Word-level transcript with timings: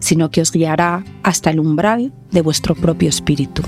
sino 0.00 0.30
que 0.30 0.40
os 0.40 0.52
guiará 0.52 1.04
hasta 1.22 1.50
el 1.50 1.60
umbral 1.60 2.12
de 2.30 2.42
vuestro 2.42 2.74
propio 2.74 3.08
espíritu. 3.08 3.62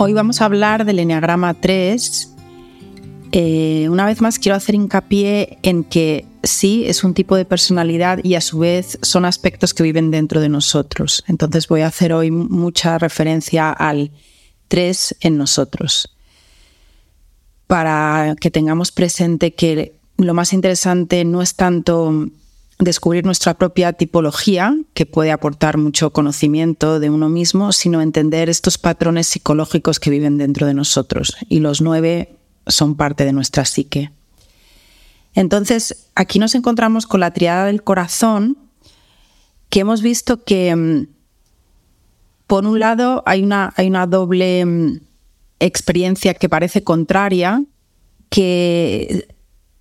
Hoy 0.00 0.12
vamos 0.12 0.40
a 0.40 0.44
hablar 0.44 0.84
del 0.84 1.00
Enneagrama 1.00 1.54
3. 1.54 2.34
Eh, 3.32 3.88
una 3.90 4.06
vez 4.06 4.20
más 4.20 4.38
quiero 4.38 4.54
hacer 4.54 4.76
hincapié 4.76 5.58
en 5.62 5.82
que 5.82 6.24
sí 6.48 6.84
es 6.86 7.04
un 7.04 7.14
tipo 7.14 7.36
de 7.36 7.44
personalidad 7.44 8.18
y 8.22 8.34
a 8.34 8.40
su 8.40 8.58
vez 8.58 8.98
son 9.02 9.24
aspectos 9.24 9.74
que 9.74 9.82
viven 9.82 10.10
dentro 10.10 10.40
de 10.40 10.48
nosotros. 10.48 11.24
Entonces 11.28 11.68
voy 11.68 11.82
a 11.82 11.86
hacer 11.88 12.12
hoy 12.12 12.30
mucha 12.30 12.98
referencia 12.98 13.70
al 13.70 14.10
3 14.68 15.16
en 15.20 15.38
nosotros. 15.38 16.14
Para 17.66 18.34
que 18.40 18.50
tengamos 18.50 18.92
presente 18.92 19.54
que 19.54 19.94
lo 20.16 20.34
más 20.34 20.52
interesante 20.52 21.24
no 21.24 21.42
es 21.42 21.54
tanto 21.54 22.28
descubrir 22.78 23.24
nuestra 23.24 23.54
propia 23.54 23.92
tipología, 23.92 24.74
que 24.94 25.06
puede 25.06 25.32
aportar 25.32 25.78
mucho 25.78 26.12
conocimiento 26.12 27.00
de 27.00 27.10
uno 27.10 27.28
mismo, 27.28 27.72
sino 27.72 28.00
entender 28.00 28.48
estos 28.48 28.78
patrones 28.78 29.26
psicológicos 29.26 30.00
que 30.00 30.10
viven 30.10 30.38
dentro 30.38 30.66
de 30.66 30.74
nosotros. 30.74 31.36
Y 31.48 31.60
los 31.60 31.80
nueve 31.80 32.36
son 32.66 32.94
parte 32.94 33.24
de 33.24 33.32
nuestra 33.32 33.64
psique. 33.64 34.10
Entonces, 35.34 36.08
aquí 36.14 36.38
nos 36.38 36.54
encontramos 36.54 37.06
con 37.06 37.20
la 37.20 37.32
triada 37.32 37.66
del 37.66 37.82
corazón, 37.82 38.58
que 39.70 39.80
hemos 39.80 40.02
visto 40.02 40.44
que, 40.44 40.74
mm, 40.74 41.06
por 42.46 42.66
un 42.66 42.80
lado, 42.80 43.22
hay 43.26 43.42
una, 43.42 43.72
hay 43.76 43.88
una 43.88 44.06
doble 44.06 44.64
mm, 44.64 45.00
experiencia 45.60 46.34
que 46.34 46.48
parece 46.48 46.82
contraria, 46.82 47.62
que 48.30 49.28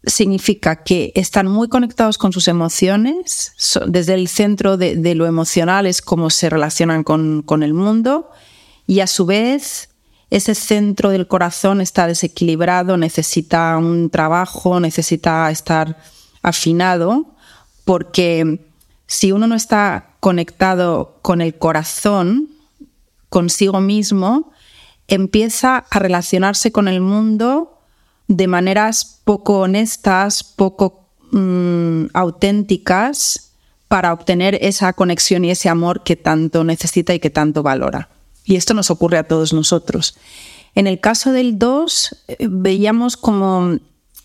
significa 0.08 0.84
que 0.84 1.12
están 1.16 1.48
muy 1.48 1.67
conectados 1.67 2.17
con 2.17 2.32
sus 2.32 2.48
emociones, 2.48 3.54
desde 3.88 4.14
el 4.14 4.28
centro 4.28 4.78
de, 4.78 5.16
lo 5.16 5.26
emocional 5.26 5.86
es 5.86 6.02
cómo 6.02 6.30
se 6.30 6.50
relacionan 6.50 7.04
con, 7.04 7.44
el 7.64 7.73
mundo 7.73 8.30
y 8.86 9.02
a 9.02 9.08
su 9.08 9.26
vez 9.26 9.89
ese 10.30 10.56
centro 10.56 11.09
del 11.09 11.28
corazón 11.28 11.80
está 11.81 12.08
desequilibrado, 12.08 12.97
necesita 12.97 13.78
un 13.78 14.09
trabajo, 14.09 14.80
necesita 14.80 15.50
estar 15.50 15.97
afinado, 16.42 17.26
porque 17.86 18.60
si 19.08 19.32
uno 19.32 19.48
no 19.48 19.55
está 19.55 20.10
conectado 20.20 21.17
con 21.21 21.42
el 21.42 21.58
corazón, 21.58 22.49
consigo 23.30 23.80
mismo, 23.80 24.52
empieza 25.08 25.86
a 25.89 25.99
relacionarse 25.99 26.71
con 26.71 26.88
el 26.88 26.99
mundo 26.99 27.80
de 28.27 28.48
maneras 28.48 29.21
poco 29.23 29.59
honestas, 29.59 30.44
poco 30.44 31.08
mm, 31.32 32.08
auténticas 32.14 33.54
para 33.88 34.11
obtener 34.11 34.58
esa 34.61 34.92
conexión 34.92 35.45
y 35.45 35.52
ese 35.52 35.70
amor 35.70 36.04
que 36.04 36.17
tanto 36.17 36.65
necesita 36.65 37.14
y 37.14 37.20
que 37.20 37.30
tanto 37.30 37.64
valora. 37.64 38.09
Y 38.47 38.55
esto 38.55 38.73
nos 38.73 38.89
ocurre 38.89 39.17
a 39.17 39.27
todos 39.27 39.53
nosotros. 39.53 40.17
En 40.73 40.87
el 40.87 41.02
caso 41.02 41.33
del 41.33 41.59
2, 41.59 42.23
eh, 42.27 42.47
veíamos 42.49 43.17
como 43.17 43.77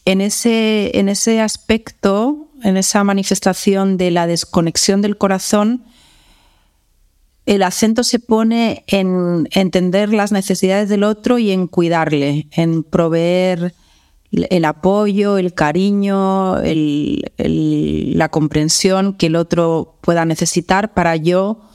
en 0.04 0.20
ese, 0.20 0.96
en 0.96 1.08
ese 1.08 1.40
aspecto, 1.40 2.48
en 2.62 2.76
esa 2.76 3.02
manifestación 3.02 3.96
de 3.96 4.12
la 4.12 4.28
desconexión 4.28 5.02
del 5.02 5.18
corazón, 5.18 5.84
el 7.46 7.64
acento 7.64 8.04
se 8.04 8.20
pone 8.20 8.84
en 8.86 9.48
entender 9.50 10.14
las 10.14 10.30
necesidades 10.30 10.88
del 10.88 11.02
otro 11.02 11.38
y 11.38 11.50
en 11.50 11.66
cuidarle, 11.66 12.46
en 12.52 12.84
proveer 12.84 13.74
el 14.30 14.64
apoyo, 14.64 15.36
el 15.36 15.52
cariño, 15.52 16.58
la 16.62 18.28
comprensión 18.28 19.14
que 19.14 19.26
el 19.26 19.34
otro 19.34 19.98
pueda 20.00 20.24
necesitar 20.24 20.94
para 20.94 21.16
yo 21.16 21.68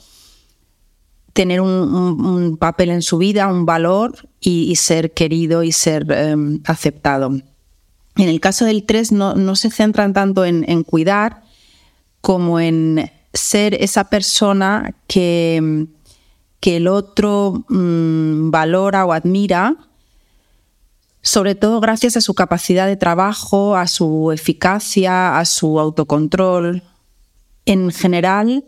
tener 1.38 1.60
un, 1.60 2.56
papel 2.58 2.90
en 2.90 3.00
su 3.00 3.16
vida, 3.16 3.46
un 3.46 3.64
valor 3.64 4.28
y, 4.40 4.74
ser 4.74 5.14
querido 5.14 5.62
y 5.62 5.70
ser 5.70 6.10
em, 6.10 6.60
aceptado. 6.64 7.30
En 7.30 8.28
el 8.28 8.40
caso 8.40 8.64
del 8.64 8.82
3 8.82 9.12
no, 9.12 9.54
se 9.54 9.70
centran 9.70 10.12
tanto 10.12 10.44
en, 10.44 10.82
cuidar 10.82 11.44
como 12.20 12.58
en 12.58 13.08
ser 13.32 13.74
esa 13.74 14.10
persona 14.10 14.96
que, 15.06 15.86
que 16.58 16.78
el 16.78 16.88
otro 16.88 17.64
mm, 17.68 18.50
valora 18.50 19.06
o 19.06 19.12
admira 19.12 19.76
sobre 21.22 21.54
todo 21.54 21.78
gracias 21.78 22.16
a 22.16 22.20
su 22.20 22.34
capacidad 22.34 22.88
de 22.88 22.96
trabajo, 22.96 23.76
a 23.76 23.86
su 23.86 24.32
eficacia, 24.32 25.38
a 25.38 25.44
su 25.44 25.78
autocontrol. 25.78 26.82
En 27.64 27.92
general, 27.92 28.64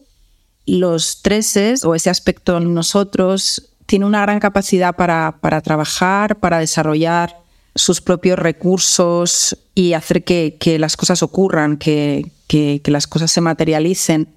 los 0.66 1.22
treses 1.22 1.84
o 1.84 1.94
ese 1.94 2.10
aspecto 2.10 2.58
en 2.58 2.74
nosotros 2.74 3.70
tiene 3.86 4.06
una 4.06 4.22
gran 4.22 4.38
capacidad 4.38 4.94
para, 4.94 5.38
trabajar, 5.62 6.38
para 6.38 6.58
desarrollar 6.58 7.36
sus 7.74 8.00
propios 8.00 8.38
recursos 8.38 9.56
y 9.74 9.94
hacer 9.94 10.24
que, 10.24 10.76
las 10.78 10.96
cosas 10.96 11.22
ocurran, 11.22 11.76
que, 11.76 12.30
que 12.48 12.82
las 12.86 13.06
cosas 13.06 13.32
se 13.32 13.40
materialicen. 13.40 14.28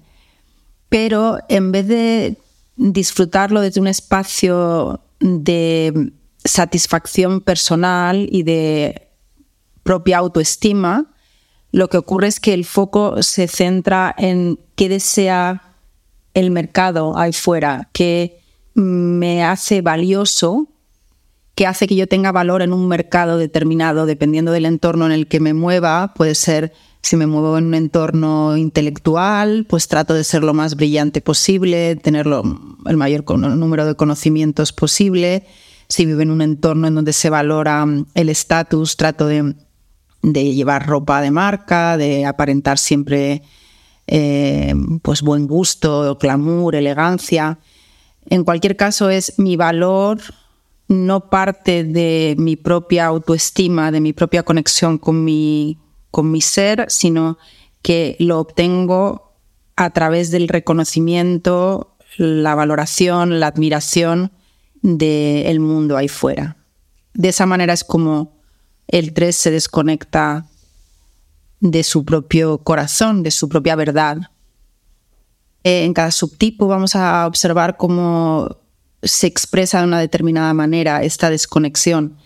Pero 0.88 1.38
en 1.48 1.72
vez 1.72 1.86
de 1.86 2.36
disfrutarlo 2.76 3.60
desde 3.60 3.80
un 3.80 3.86
espacio 3.86 5.00
de 5.20 6.12
satisfacción 6.44 7.40
personal 7.40 8.28
y 8.30 8.42
de 8.42 9.08
propia 9.82 10.18
autoestima, 10.18 11.14
lo 11.72 11.88
que 11.88 11.96
ocurre 11.96 12.28
es 12.28 12.40
que 12.40 12.54
el 12.54 12.64
foco 12.64 13.22
se 13.22 13.48
centra 13.48 14.14
en 14.16 14.58
qué 14.76 14.88
desea 14.88 15.63
el 16.34 16.50
mercado 16.50 17.16
ahí 17.16 17.32
fuera, 17.32 17.88
qué 17.92 18.40
me 18.74 19.44
hace 19.44 19.80
valioso, 19.80 20.68
qué 21.54 21.66
hace 21.66 21.86
que 21.86 21.96
yo 21.96 22.06
tenga 22.06 22.32
valor 22.32 22.62
en 22.62 22.72
un 22.72 22.88
mercado 22.88 23.38
determinado, 23.38 24.06
dependiendo 24.06 24.52
del 24.52 24.66
entorno 24.66 25.06
en 25.06 25.12
el 25.12 25.28
que 25.28 25.40
me 25.40 25.54
mueva. 25.54 26.12
Puede 26.14 26.34
ser, 26.34 26.72
si 27.02 27.16
me 27.16 27.26
muevo 27.26 27.56
en 27.56 27.66
un 27.66 27.74
entorno 27.74 28.56
intelectual, 28.56 29.64
pues 29.68 29.88
trato 29.88 30.14
de 30.14 30.24
ser 30.24 30.42
lo 30.42 30.54
más 30.54 30.74
brillante 30.74 31.20
posible, 31.20 31.96
tener 31.96 32.26
el 32.26 32.96
mayor 32.96 33.24
número 33.38 33.86
de 33.86 33.94
conocimientos 33.94 34.72
posible 34.72 35.46
si 35.88 36.06
vivo 36.06 36.20
en 36.20 36.30
un 36.30 36.42
entorno 36.42 36.88
en 36.88 36.94
donde 36.94 37.12
se 37.12 37.30
valora 37.30 37.84
mm, 37.84 38.06
el 38.14 38.28
estatus, 38.28 38.96
trato 38.96 39.26
de, 39.26 39.54
llevar 40.22 40.86
ropa 40.86 41.20
de 41.20 41.30
marca, 41.30 41.96
de 41.96 42.24
aparentar 42.26 42.78
siempre 42.78 43.42
eh, 44.06 44.74
pues 45.02 45.22
buen 45.22 45.46
gusto, 45.46 46.16
glamour, 46.20 46.74
elegancia. 46.74 47.58
En 48.26 48.44
cualquier 48.44 48.76
caso, 48.76 49.10
es 49.10 49.38
mi 49.38 49.56
valor 49.56 50.20
no 50.88 51.30
parte 51.30 51.84
de 51.84 52.34
mi 52.38 52.56
propia 52.56 53.06
autoestima, 53.06 53.90
de 53.90 54.00
mi 54.00 54.12
propia 54.12 54.42
conexión 54.42 54.98
con 54.98 55.24
mi, 55.24 55.78
con 56.10 56.30
mi 56.30 56.40
ser, 56.40 56.86
sino 56.88 57.38
que 57.82 58.16
lo 58.18 58.40
obtengo 58.40 59.32
a 59.76 59.90
través 59.90 60.30
del 60.30 60.48
reconocimiento, 60.48 61.96
la 62.16 62.54
valoración, 62.54 63.40
la 63.40 63.48
admiración 63.48 64.32
del 64.82 65.60
mundo 65.60 65.96
ahí 65.96 66.08
fuera. 66.08 66.56
De 67.14 67.30
esa 67.30 67.46
manera 67.46 67.72
es 67.72 67.84
como 67.84 68.36
el 68.86 69.14
3 69.14 69.34
se 69.34 69.50
desconecta 69.50 70.46
de 71.64 71.82
su 71.82 72.04
propio 72.04 72.58
corazón, 72.58 73.24
de 73.24 73.32
su 73.32 73.48
propia 73.48 73.74
verdad. 73.74 74.18
En 75.64 75.92
cada 75.94 76.12
subtipo 76.12 76.68
vamos 76.68 76.94
a 76.94 77.26
observar 77.26 77.76
cómo 77.76 78.56
se 79.02 79.26
expresa 79.26 79.80
de 79.80 79.86
una 79.86 79.98
determinada 79.98 80.54
manera 80.54 81.02
esta 81.02 81.28
desconexión. 81.28 82.16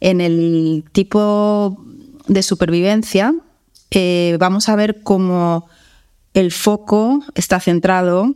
En 0.00 0.20
el 0.20 0.84
tipo 0.92 1.84
de 2.28 2.42
supervivencia 2.42 3.34
eh, 3.90 4.36
vamos 4.40 4.68
a 4.68 4.76
ver 4.76 5.02
cómo 5.02 5.68
el 6.32 6.52
foco 6.52 7.22
está 7.34 7.60
centrado, 7.60 8.34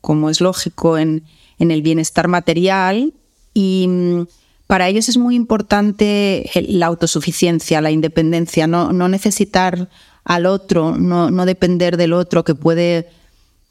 como 0.00 0.30
es 0.30 0.40
lógico, 0.40 0.96
en 0.96 1.24
en 1.60 1.70
el 1.70 1.82
bienestar 1.82 2.26
material 2.26 3.12
y 3.54 3.86
mm, 3.86 4.22
para 4.70 4.86
ellos 4.86 5.08
es 5.08 5.16
muy 5.16 5.34
importante 5.34 6.48
la 6.54 6.86
autosuficiencia, 6.86 7.80
la 7.80 7.90
independencia, 7.90 8.68
no, 8.68 8.92
necesitar 9.08 9.88
al 10.22 10.46
otro, 10.46 10.96
no, 10.96 11.44
depender 11.44 11.96
del 11.96 12.12
otro 12.12 12.44
que 12.44 12.54
puede 12.54 13.10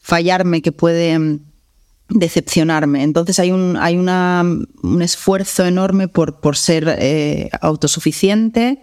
fallarme, 0.02 0.60
que 0.60 0.72
puede 0.72 1.18
mm, 1.18 1.40
decepcionarme. 2.10 3.02
Entonces 3.02 3.38
hay 3.38 3.50
un, 3.50 3.78
hay 3.78 3.96
un 3.96 5.00
esfuerzo 5.00 5.64
enorme 5.64 6.08
por, 6.08 6.54
ser 6.58 6.94
eh, 6.98 7.48
autosuficiente, 7.62 8.82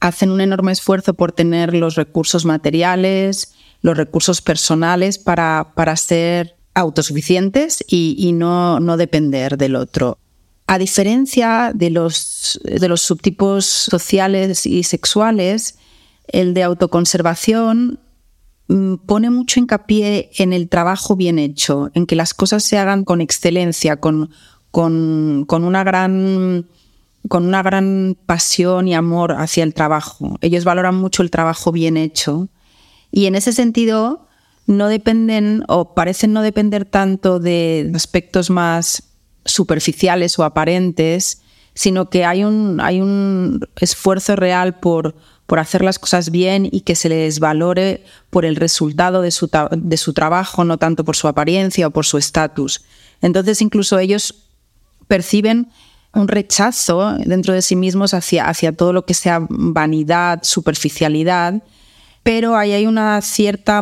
hacen 0.00 0.30
un 0.30 0.40
enorme 0.40 0.72
esfuerzo 0.72 1.12
por 1.12 1.32
tener 1.32 1.74
los 1.74 1.96
recursos 1.96 2.46
materiales, 2.46 3.52
los 3.82 3.98
recursos 3.98 4.40
personales 4.40 5.18
para, 5.18 5.66
ser 5.96 6.56
autosuficientes 6.72 7.84
y, 7.86 8.32
no 8.32 8.96
depender 8.96 9.58
del 9.58 9.76
otro. 9.76 10.16
A 10.70 10.76
diferencia 10.76 11.72
de 11.74 11.88
los, 11.88 12.60
de 12.62 12.88
los 12.88 13.00
subtipos 13.00 13.64
sociales 13.64 14.66
y 14.66 14.82
sexuales, 14.82 15.78
el 16.26 16.52
de 16.52 16.62
autoconservación 16.62 18.00
mm, 18.68 18.96
pone 19.06 19.30
mucho 19.30 19.60
hincapié 19.60 20.30
en 20.36 20.52
el 20.52 20.68
trabajo 20.68 21.16
bien 21.16 21.38
hecho, 21.38 21.90
en 21.94 22.04
que 22.04 22.16
las 22.16 22.34
cosas 22.34 22.64
se 22.64 22.76
hagan 22.76 23.04
con 23.04 23.22
excelencia, 23.22 23.96
con, 23.96 24.28
con, 24.70 25.46
una 25.50 25.84
gran 25.84 26.66
con 27.28 27.46
una 27.46 27.62
gran 27.62 28.14
pasión 28.26 28.88
y 28.88 28.94
amor 28.94 29.32
hacia 29.38 29.64
el 29.64 29.72
trabajo. 29.72 30.36
Ellos 30.42 30.64
valoran 30.64 30.96
mucho 30.96 31.22
el 31.22 31.30
trabajo 31.30 31.72
bien 31.72 31.96
hecho 31.96 32.50
y 33.10 33.24
en 33.24 33.36
ese 33.36 33.54
sentido 33.54 34.28
no 34.66 34.88
dependen 34.88 35.64
o 35.66 35.94
parecen 35.94 36.34
no 36.34 36.42
depender 36.42 36.84
tanto 36.84 37.40
de 37.40 37.90
aspectos 37.94 38.50
más 38.50 39.07
superficiales 39.48 40.38
o 40.38 40.44
aparentes, 40.44 41.42
sino 41.74 42.10
que 42.10 42.24
hay 42.24 42.44
un, 42.44 42.80
hay 42.80 43.00
un 43.00 43.66
esfuerzo 43.80 44.36
real 44.36 44.78
por, 44.78 45.14
por 45.46 45.58
hacer 45.58 45.82
las 45.82 45.98
cosas 45.98 46.30
bien 46.30 46.68
y 46.70 46.82
que 46.82 46.94
se 46.94 47.08
les 47.08 47.40
valore 47.40 48.04
por 48.30 48.44
el 48.44 48.56
resultado 48.56 49.22
de 49.22 49.30
su, 49.30 49.50
de 49.70 49.96
su 49.96 50.12
trabajo, 50.12 50.64
no 50.64 50.78
tanto 50.78 51.04
por 51.04 51.16
su 51.16 51.28
apariencia 51.28 51.86
o 51.86 51.90
por 51.90 52.04
su 52.04 52.18
estatus. 52.18 52.84
Entonces 53.22 53.62
incluso 53.62 53.98
ellos 53.98 54.34
perciben 55.06 55.70
un 56.12 56.28
rechazo 56.28 57.14
dentro 57.24 57.54
de 57.54 57.62
sí 57.62 57.76
mismos 57.76 58.14
hacia, 58.14 58.48
hacia 58.48 58.72
todo 58.72 58.92
lo 58.92 59.06
que 59.06 59.14
sea 59.14 59.46
vanidad, 59.48 60.40
superficialidad, 60.42 61.62
pero 62.22 62.56
ahí 62.56 62.72
hay 62.72 62.86
una 62.86 63.20
cierta, 63.22 63.80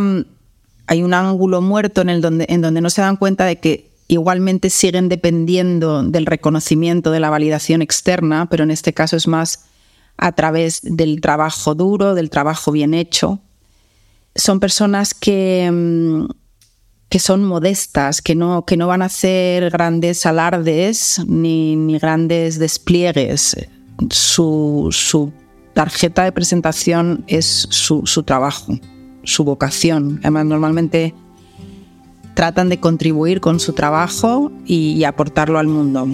hay 0.86 1.02
un 1.02 1.14
ángulo 1.14 1.62
muerto 1.62 2.00
en, 2.00 2.10
el 2.10 2.20
donde, 2.20 2.46
en 2.48 2.60
donde 2.60 2.80
no 2.80 2.90
se 2.90 3.00
dan 3.00 3.16
cuenta 3.16 3.44
de 3.44 3.56
que 3.56 3.90
igualmente 4.08 4.70
siguen 4.70 5.08
dependiendo 5.08 6.03
del 6.03 6.26
reconocimiento, 6.26 7.11
de 7.11 7.20
la 7.20 7.31
validación 7.31 7.82
externa, 7.82 8.49
pero 8.49 8.64
en 8.64 8.70
este 8.70 8.93
caso 8.93 9.17
es 9.17 9.26
más 9.26 9.64
a 10.17 10.32
través 10.32 10.81
del 10.82 11.20
trabajo 11.20 11.75
duro, 11.75 12.14
del 12.14 12.31
trabajo 12.31 12.73
bien 12.73 12.94
hecho. 12.94 13.41
Son 14.35 14.61
personas 14.61 15.14
que, 15.14 15.70
mm, 15.70 16.26
que 17.08 17.19
son 17.19 17.44
modestas, 17.44 18.23
que 18.23 18.35
no, 18.35 18.64
que 18.64 18.76
no 18.76 18.87
van 18.87 19.03
a 19.03 19.06
hacer 19.06 19.70
grandes 19.70 20.26
alardes 20.26 21.20
ni, 21.26 21.99
grandes 21.99 22.59
despliegues. 22.59 23.56
Su, 24.11 25.32
tarjeta 25.75 26.25
de 26.25 26.32
presentación 26.32 27.25
es 27.26 27.69
su, 27.70 28.06
su 28.06 28.23
trabajo, 28.23 28.79
su 29.25 29.44
vocación. 29.44 30.20
Además, 30.23 30.47
normalmente 30.47 31.14
tratan 32.37 32.69
de 32.69 32.79
contribuir 32.79 33.41
con 33.41 33.59
su 33.61 33.73
trabajo 33.73 34.53
y, 34.67 35.03
aportarlo 35.05 35.59
al 35.59 35.69
mundo. 35.69 36.06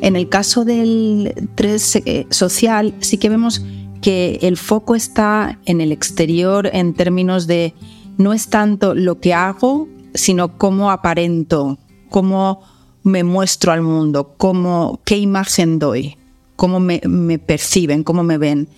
En 0.00 0.16
el 0.16 0.28
caso 0.28 0.64
del 0.64 1.32
3 1.54 1.96
eh, 1.96 2.26
social, 2.30 2.92
sí 2.98 3.18
que 3.18 3.28
vemos 3.28 3.64
que 4.02 4.40
el 4.42 4.56
foco 4.56 4.96
está 4.96 5.60
en 5.64 5.80
el 5.80 5.92
exterior 5.92 6.68
en 6.72 6.92
términos 6.92 7.46
de 7.46 7.72
no 8.18 8.32
es 8.32 8.48
tanto 8.48 8.94
lo 8.96 9.20
que 9.20 9.32
hago, 9.32 9.88
sino 10.14 10.56
cómo 10.56 10.90
aparento, 10.90 11.78
cómo 12.10 12.62
me 13.02 13.22
muestro 13.22 13.72
al 13.72 13.82
mundo, 13.82 14.34
cómo, 14.38 15.00
qué 15.04 15.18
imagen 15.18 15.78
doy, 15.78 16.16
cómo 16.56 16.80
me, 16.80 17.00
perciben, 17.38 18.02
cómo 18.02 18.22
me 18.22 18.38
ven. 18.38 18.68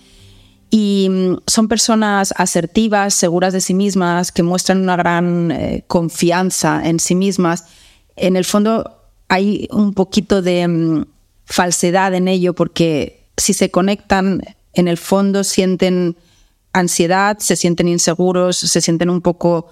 Y 0.69 1.07
mm, 1.09 1.37
son 1.47 1.67
personas 1.67 2.33
asertivas, 2.35 3.13
seguras 3.13 3.53
de 3.53 3.61
sí 3.61 3.73
mismas, 3.73 4.31
que 4.31 4.43
muestran 4.43 4.81
una 4.81 4.97
gran 4.97 5.51
eh, 5.51 5.83
confianza 5.87 6.81
en 6.87 6.99
sí 6.99 7.15
mismas. 7.15 7.65
En 8.15 8.35
el 8.35 8.43
fondo 8.43 8.97
hay 9.29 9.67
un 9.71 9.93
poquito 9.93 10.41
de 10.41 10.67
mm, 10.67 11.05
falsedad 11.45 12.13
en 12.13 12.27
ello 12.27 12.53
porque 12.53 13.27
si 13.37 13.53
se 13.53 13.71
conectan, 13.71 14.41
en 14.73 14.87
el 14.87 14.97
fondo 14.97 15.43
sienten 15.43 16.17
ansiedad, 16.73 17.37
se 17.39 17.55
sienten 17.55 17.87
inseguros, 17.87 18.57
se 18.57 18.81
sienten 18.81 19.09
un 19.09 19.21
poco 19.21 19.67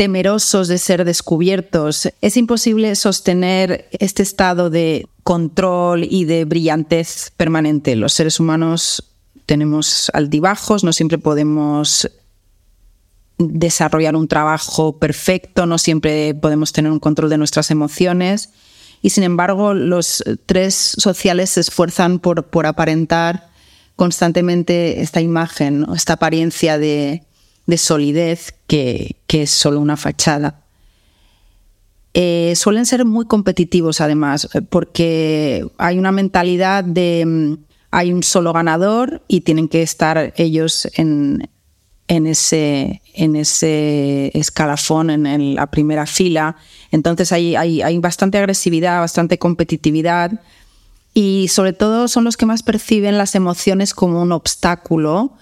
temerosos 0.00 0.66
de 0.68 0.78
ser 0.78 1.04
descubiertos. 1.04 2.08
Es 2.22 2.38
imposible 2.38 2.94
sostener 2.94 3.86
este 3.92 4.22
estado 4.22 4.70
de 4.70 5.06
control 5.24 6.04
y 6.08 6.24
de 6.24 6.46
brillantez 6.46 7.32
permanente. 7.36 7.94
Los 7.96 8.14
seres 8.14 8.40
humanos 8.40 9.12
tenemos 9.44 10.10
altibajos, 10.14 10.84
no 10.84 10.94
siempre 10.94 11.18
podemos 11.18 12.10
desarrollar 13.36 14.16
un 14.16 14.26
trabajo 14.26 14.98
perfecto, 14.98 15.66
no 15.66 15.76
siempre 15.76 16.34
podemos 16.34 16.72
tener 16.72 16.90
un 16.90 16.98
control 16.98 17.28
de 17.28 17.36
nuestras 17.36 17.70
emociones 17.70 18.54
y 19.02 19.10
sin 19.10 19.22
embargo 19.22 19.74
los 19.74 20.24
tres 20.46 20.94
sociales 20.96 21.50
se 21.50 21.60
esfuerzan 21.60 22.20
por, 22.20 22.66
aparentar 22.66 23.50
constantemente 23.96 25.02
esta 25.02 25.20
imagen, 25.20 25.84
esta 25.94 26.14
apariencia 26.14 26.78
de 26.78 27.22
solidez 27.76 28.54
que, 28.66 29.19
es 29.32 29.50
solo 29.50 29.80
una 29.80 29.96
fachada. 29.96 30.62
Eh, 32.12 32.54
suelen 32.56 32.86
ser 32.86 33.04
muy 33.04 33.26
competitivos 33.26 34.00
además, 34.00 34.48
porque 34.68 35.64
hay 35.78 35.98
una 35.98 36.10
mentalidad 36.10 36.82
de 36.82 37.24
mm, 37.24 37.56
hay 37.92 38.12
un 38.12 38.22
solo 38.22 38.52
ganador 38.52 39.22
y 39.28 39.40
tienen 39.42 39.68
que 39.68 39.82
estar 39.82 40.32
ellos 40.36 40.88
en, 40.94 41.48
en, 42.08 42.26
ese, 42.26 43.02
en 43.14 43.36
ese 43.36 44.30
escalafón, 44.38 45.10
en, 45.10 45.54
la 45.54 45.70
primera 45.70 46.06
fila. 46.06 46.56
Entonces 46.90 47.32
hay, 47.32 47.56
hay, 47.56 47.82
hay 47.82 47.98
bastante 47.98 48.38
agresividad, 48.38 49.00
bastante 49.00 49.38
competitividad 49.38 50.40
y 51.14 51.48
sobre 51.48 51.72
todo 51.72 52.06
son 52.06 52.24
los 52.24 52.36
que 52.36 52.46
más 52.46 52.62
perciben 52.62 53.18
las 53.18 53.34
emociones 53.34 53.94
como 53.94 54.22
un 54.22 54.32
obstáculo 54.32 55.32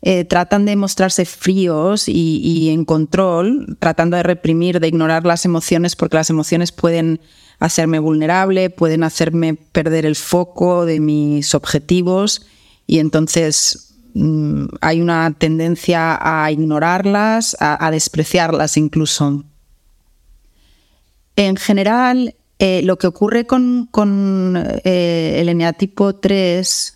eh, 0.00 0.24
tratan 0.24 0.64
de 0.64 0.76
mostrarse 0.76 1.24
fríos 1.24 2.08
y, 2.08 2.70
en 2.70 2.84
control, 2.84 3.76
tratando 3.80 4.16
de 4.16 4.22
reprimir, 4.22 4.78
de 4.78 4.86
ignorar 4.86 5.26
las 5.26 5.44
emociones, 5.44 5.96
porque 5.96 6.16
las 6.16 6.30
emociones 6.30 6.70
pueden 6.70 7.20
hacerme 7.58 7.98
vulnerable, 7.98 8.70
pueden 8.70 9.02
hacerme 9.02 9.54
perder 9.54 10.06
el 10.06 10.14
foco 10.14 10.86
de 10.86 11.00
mis 11.00 11.52
objetivos 11.56 12.46
y 12.86 13.00
entonces 13.00 13.96
mm, 14.14 14.66
hay 14.80 15.00
una 15.00 15.34
tendencia 15.36 16.16
a 16.20 16.52
ignorarlas, 16.52 17.56
a, 17.58 17.90
despreciarlas 17.90 18.76
incluso. 18.76 19.44
En 21.34 21.56
general, 21.56 22.36
eh, 22.60 22.82
lo 22.84 22.98
que 22.98 23.08
ocurre 23.08 23.46
con, 23.46 23.88
eh, 24.84 25.38
el 25.40 25.48
eneatipo 25.48 26.14
3 26.14 26.94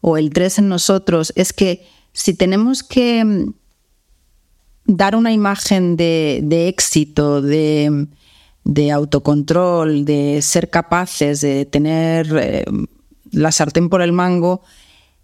o 0.00 0.16
el 0.16 0.30
3 0.30 0.60
en 0.60 0.68
nosotros 0.68 1.32
es 1.34 1.52
que 1.52 1.95
si 2.16 2.32
tenemos 2.32 2.82
que 2.82 3.22
mm, 3.22 3.52
dar 4.86 5.14
una 5.16 5.32
imagen 5.32 5.96
de, 5.96 6.68
éxito, 6.68 7.42
de, 7.42 8.08
autocontrol, 8.90 10.06
de 10.06 10.40
ser 10.40 10.70
capaces 10.70 11.42
de 11.42 11.66
tener 11.66 12.34
eh, 12.40 12.64
la 13.32 13.52
sartén 13.52 13.90
por 13.90 14.00
el 14.00 14.12
mango, 14.12 14.62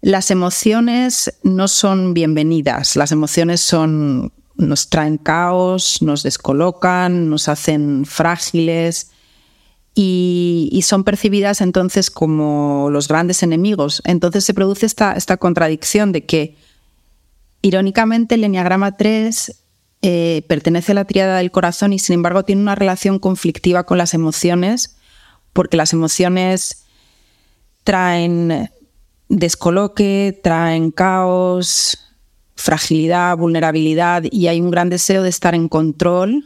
las 0.01 0.29
emociones 0.29 1.39
no 1.41 1.67
son 1.67 2.13
bienvenidas. 2.13 2.95
Las 2.95 3.11
emociones 3.11 3.59
son, 3.61 4.31
nos 4.55 4.89
traen 4.89 5.17
caos, 5.17 5.99
nos 6.01 6.21
descolocan, 6.21 7.27
nos 7.29 7.49
hacen 7.49 8.05
frágiles 8.05 9.09
y, 9.95 10.79
son 10.85 11.03
percibidas 11.03 11.61
entonces 11.61 12.11
como 12.11 12.89
los 12.91 13.07
grandes 13.07 13.41
enemigos. 13.41 14.03
Entonces 14.05 14.43
se 14.43 14.53
produce 14.53 14.85
esta, 14.85 15.13
esta 15.13 15.37
contradicción 15.37 16.11
de 16.11 16.25
que 16.25 16.55
Irónicamente, 17.63 18.35
el 18.35 18.43
Enneagrama 18.43 18.97
3 18.97 19.63
eh, 20.01 20.43
pertenece 20.49 20.91
a 20.91 20.95
la 20.95 21.05
triada 21.05 21.37
del 21.37 21.49
corazón 21.49 21.93
y 21.93 21.99
sin 21.99 22.15
embargo 22.15 22.43
tiene 22.43 22.61
una 22.61 22.75
relación 22.75 23.19
conflictiva 23.19 23.85
con 23.85 23.97
las 23.97 24.13
emociones, 24.13 24.97
porque 25.53 25.77
las 25.77 25.93
emociones 25.93 26.83
traen 27.85 28.69
descoloque, 29.29 30.37
traen 30.43 30.91
caos, 30.91 31.97
fragilidad, 32.57 33.37
vulnerabilidad 33.37 34.23
y 34.29 34.47
hay 34.47 34.59
un 34.59 34.69
gran 34.69 34.89
deseo 34.89 35.23
de 35.23 35.29
estar 35.29 35.55
en 35.55 35.69
control. 35.69 36.43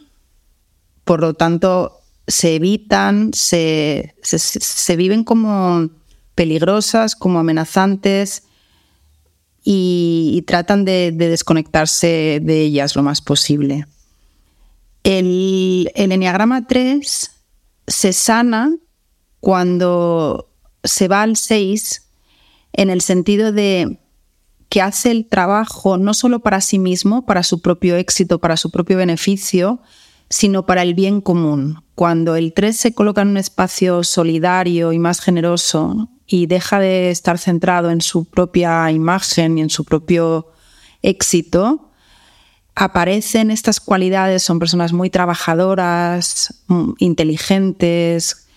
Por 1.03 1.21
lo 1.21 1.33
tanto, 1.33 2.01
se 2.27 2.53
evitan, 2.53 3.31
se, 3.33 4.13
viven 4.95 5.23
como 5.23 5.89
peligrosas, 6.35 7.15
como 7.15 7.39
amenazantes 7.39 8.43
y, 9.69 10.45
tratan 10.47 10.85
de, 10.85 11.11
desconectarse 11.11 12.39
de 12.41 12.61
ellas 12.61 12.95
lo 12.95 13.03
más 13.03 13.19
posible. 13.19 13.85
El, 15.03 15.91
el 15.93 16.13
Enneagrama 16.13 16.67
3 16.67 17.31
se 17.85 18.13
sana 18.13 18.73
cuando 19.41 20.49
se 20.85 21.09
va 21.09 21.21
al 21.23 21.35
6 21.35 22.07
en 22.71 22.89
el 22.89 23.01
sentido 23.01 23.51
de 23.51 23.99
que 24.69 24.81
hace 24.81 25.11
el 25.11 25.27
trabajo 25.27 25.97
no 25.97 26.13
solo 26.13 26.39
para 26.39 26.61
sí 26.61 26.79
mismo, 26.79 27.25
para 27.25 27.43
su 27.43 27.61
propio 27.61 27.97
éxito, 27.97 28.39
para 28.39 28.55
su 28.55 28.71
propio 28.71 28.95
beneficio, 28.95 29.81
sino 30.29 30.65
para 30.65 30.81
el 30.81 30.93
bien 30.93 31.19
común. 31.19 31.83
Cuando 31.93 32.37
el 32.37 32.53
3 32.53 32.73
se 32.73 32.93
coloca 32.93 33.21
en 33.21 33.29
un 33.29 33.37
espacio 33.37 34.05
solidario 34.05 34.93
y 34.93 34.99
más 34.99 35.19
generoso 35.19 36.09
y 36.27 36.45
deja 36.45 36.79
de 36.79 37.09
estar 37.09 37.37
centrado 37.37 37.89
en 37.89 38.01
su 38.01 38.25
propia 38.25 38.91
imagen 38.91 39.57
y 39.57 39.61
en 39.61 39.69
su 39.69 39.85
propio 39.85 40.51
éxito, 41.01 41.89
aparecen 42.75 43.49
estas 43.49 43.79
cualidades, 43.79 44.43
son 44.43 44.59
personas 44.59 44.93
muy 44.93 45.09
trabajadoras, 45.09 46.63
mm, 46.67 46.91
inteligentes, 46.99 48.47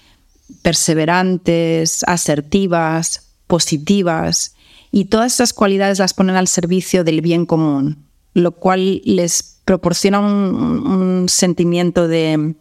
perseverantes, 0.63 2.05
asertivas, 2.07 3.31
positivas, 3.47 4.55
y 4.91 5.07
todas 5.07 5.35
esas 5.35 5.53
cualidades 5.53 6.01
las 6.01 6.15
ponen 6.15 6.37
al 6.37 6.49
servicio 6.49 7.05
del 7.05 7.21
bien 7.21 7.47
común, 7.47 8.05
lo 8.35 8.53
cual 8.53 9.01
les 9.05 9.61
proporciona 9.65 10.21
un, 10.21 11.29
sentimiento 11.29 12.09
de, 12.09 12.55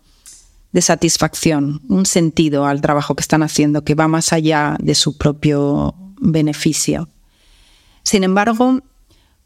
satisfacción, 0.82 1.82
un 1.90 2.06
sentido 2.06 2.66
al 2.66 2.82
trabajo 2.82 3.16
que 3.16 3.22
están 3.22 3.44
haciendo 3.44 3.84
que 3.84 3.96
va 3.96 4.08
más 4.08 4.34
allá 4.34 4.76
de 4.80 4.96
su 4.96 5.18
propio 5.18 5.96
beneficio. 6.20 7.10
Sin 8.04 8.24
embargo, 8.24 8.80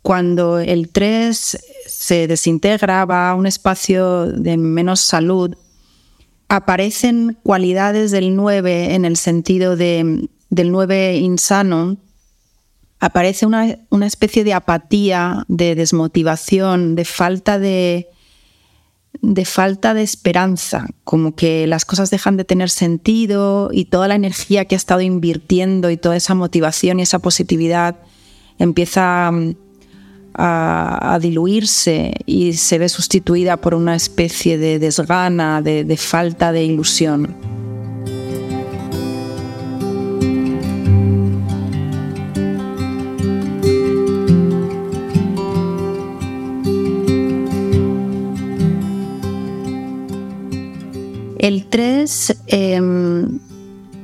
cuando 0.02 0.60
el 0.60 0.90
3 0.90 1.58
se 1.88 2.28
desintegra, 2.28 3.06
va 3.06 3.30
a 3.30 3.36
un 3.36 3.46
espacio 3.46 4.26
de 4.26 4.58
menos 4.58 5.00
salud, 5.00 5.56
aparecen 6.50 7.38
cualidades 7.44 8.12
del 8.12 8.36
9 8.36 8.96
en 8.96 9.06
el 9.06 9.18
sentido 9.18 9.76
de, 9.76 10.28
del 10.50 10.72
9 10.72 11.18
insano 11.18 11.98
aparece 13.04 13.46
una, 13.46 13.68
especie 14.06 14.46
de 14.46 14.54
apatía, 14.54 15.44
de 15.50 15.76
desmotivación, 15.76 16.96
de 16.96 17.04
falta 17.04 17.60
de, 17.60 18.08
de 19.22 19.46
falta 19.46 19.94
de 19.94 20.04
esperanza, 20.04 20.88
como 21.04 21.36
que 21.36 21.68
las 21.68 21.86
cosas 21.86 22.10
dejan 22.10 22.38
de 22.38 22.46
tener 22.46 22.70
sentido 22.70 23.70
y 23.72 23.86
toda 23.86 24.08
la 24.08 24.16
energía 24.16 24.66
que 24.66 24.76
ha 24.76 24.78
estado 24.78 25.02
invirtiendo 25.02 25.90
y 25.90 25.98
toda 25.98 26.16
esa 26.16 26.36
motivación 26.36 27.00
y 27.00 27.04
esa 27.04 27.20
positividad 27.20 27.98
empieza 28.60 29.32
mm, 29.32 29.56
a, 30.36 31.20
diluirse 31.22 32.14
y 32.26 32.54
se 32.54 32.80
ve 32.80 32.90
sustituida 32.90 33.58
por 33.58 33.76
una 33.76 33.96
especie 33.96 34.58
de 34.58 34.80
desgana, 34.80 35.62
de 35.62 35.98
falta 35.98 36.52
de 36.52 36.64
ilusión. 36.64 37.73
El 51.44 51.66
3 51.66 52.38
em, 52.48 53.40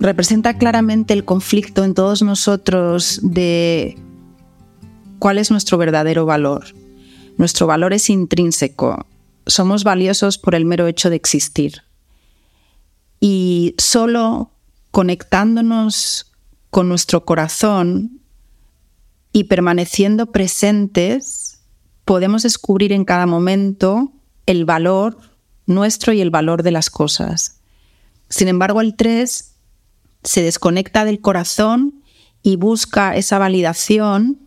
representa 0.01 0.57
claramente 0.57 1.13
el 1.13 1.23
conflicto 1.23 1.85
en 1.85 1.93
todos 1.93 2.21
nosotros 2.21 3.21
de 3.23 3.97
cuál 5.19 5.37
es 5.37 5.49
nuestro 5.49 5.77
verdadero 5.77 6.25
valor. 6.25 6.65
Nuestro 7.37 7.65
valor 7.65 7.93
es 7.93 8.09
intrínseco. 8.09 9.07
Somos 9.45 9.85
valiosos 9.85 10.37
por 10.37 10.53
el 10.53 10.65
mero 10.65 10.85
hecho 10.87 11.09
de 11.09 11.15
existir. 11.15 11.83
Y 13.21 13.73
solo 13.77 14.51
conectándonos 14.91 16.33
con 16.69 16.89
nuestro 16.89 17.23
corazón 17.23 18.19
y 19.31 19.45
permaneciendo 19.45 20.33
presentes, 20.33 21.61
podemos 22.03 22.43
descubrir 22.43 22.91
en 22.91 23.05
cada 23.05 23.27
momento 23.27 24.11
el 24.45 24.65
valor 24.65 25.28
nuestro 25.69 26.11
y 26.13 26.21
el 26.21 26.31
valor 26.31 26.63
de 26.63 26.71
las 26.71 26.89
cosas. 26.89 27.61
Sin 28.27 28.47
embargo, 28.47 28.81
el 28.81 28.95
3 28.95 29.55
se 30.23 30.43
desconecta 30.43 31.05
del 31.05 31.21
corazón 31.21 32.03
y 32.43 32.55
busca 32.55 33.15
esa 33.15 33.37
validación 33.37 34.39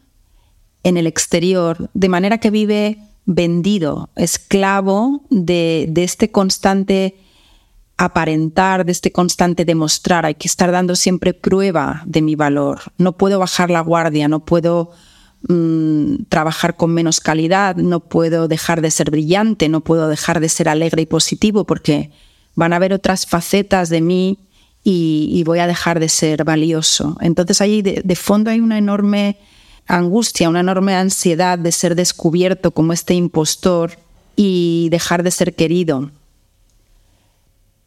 en 0.82 0.96
el 0.96 1.06
exterior, 1.06 1.90
de 1.94 2.08
manera 2.08 2.38
que 2.38 2.50
vive 2.50 2.98
vendido, 3.24 4.10
esclavo 4.16 5.24
de, 5.30 5.86
de, 5.88 6.02
este 6.02 6.30
constante 6.32 7.16
aparentar, 7.96 8.84
de 8.84 8.92
este 8.92 9.12
constante 9.12 9.64
demostrar. 9.64 10.26
Hay 10.26 10.34
que 10.34 10.48
estar 10.48 10.72
dando 10.72 10.96
siempre 10.96 11.34
prueba 11.34 12.02
de 12.04 12.20
mi 12.20 12.34
valor. 12.34 12.80
No 12.98 13.16
puedo 13.16 13.38
bajar 13.38 13.70
la 13.70 13.80
guardia, 13.80 14.26
no 14.26 14.44
puedo 14.44 14.90
Mm, 15.48 16.24
trabajar 16.28 16.76
con 16.76 16.94
menos 16.94 17.18
calidad, 17.18 17.74
no 17.74 17.98
puedo 17.98 18.46
dejar 18.46 18.80
de 18.80 18.92
ser 18.92 19.10
brillante, 19.10 19.68
no 19.68 19.80
puedo 19.80 20.06
dejar 20.08 20.38
de 20.38 20.48
ser 20.48 20.68
alegre 20.68 21.02
y 21.02 21.06
positivo 21.06 21.64
porque 21.64 22.12
van 22.54 22.72
a 22.72 22.76
haber 22.76 22.92
otras 22.92 23.26
facetas 23.26 23.88
de 23.88 24.02
mí 24.02 24.38
y, 24.84 25.42
voy 25.44 25.58
a 25.58 25.66
dejar 25.66 25.98
de 25.98 26.08
ser 26.08 26.44
valioso. 26.44 27.16
Entonces 27.20 27.60
ahí 27.60 27.82
de, 27.82 28.16
fondo 28.16 28.50
hay 28.50 28.60
una 28.60 28.78
enorme 28.78 29.36
angustia, 29.88 30.48
una 30.48 30.60
enorme 30.60 30.94
ansiedad 30.94 31.58
de 31.58 31.72
ser 31.72 31.96
descubierto 31.96 32.70
como 32.70 32.92
este 32.92 33.14
impostor 33.14 33.98
y 34.36 34.88
dejar 34.90 35.24
de 35.24 35.32
ser 35.32 35.56
querido. 35.56 36.12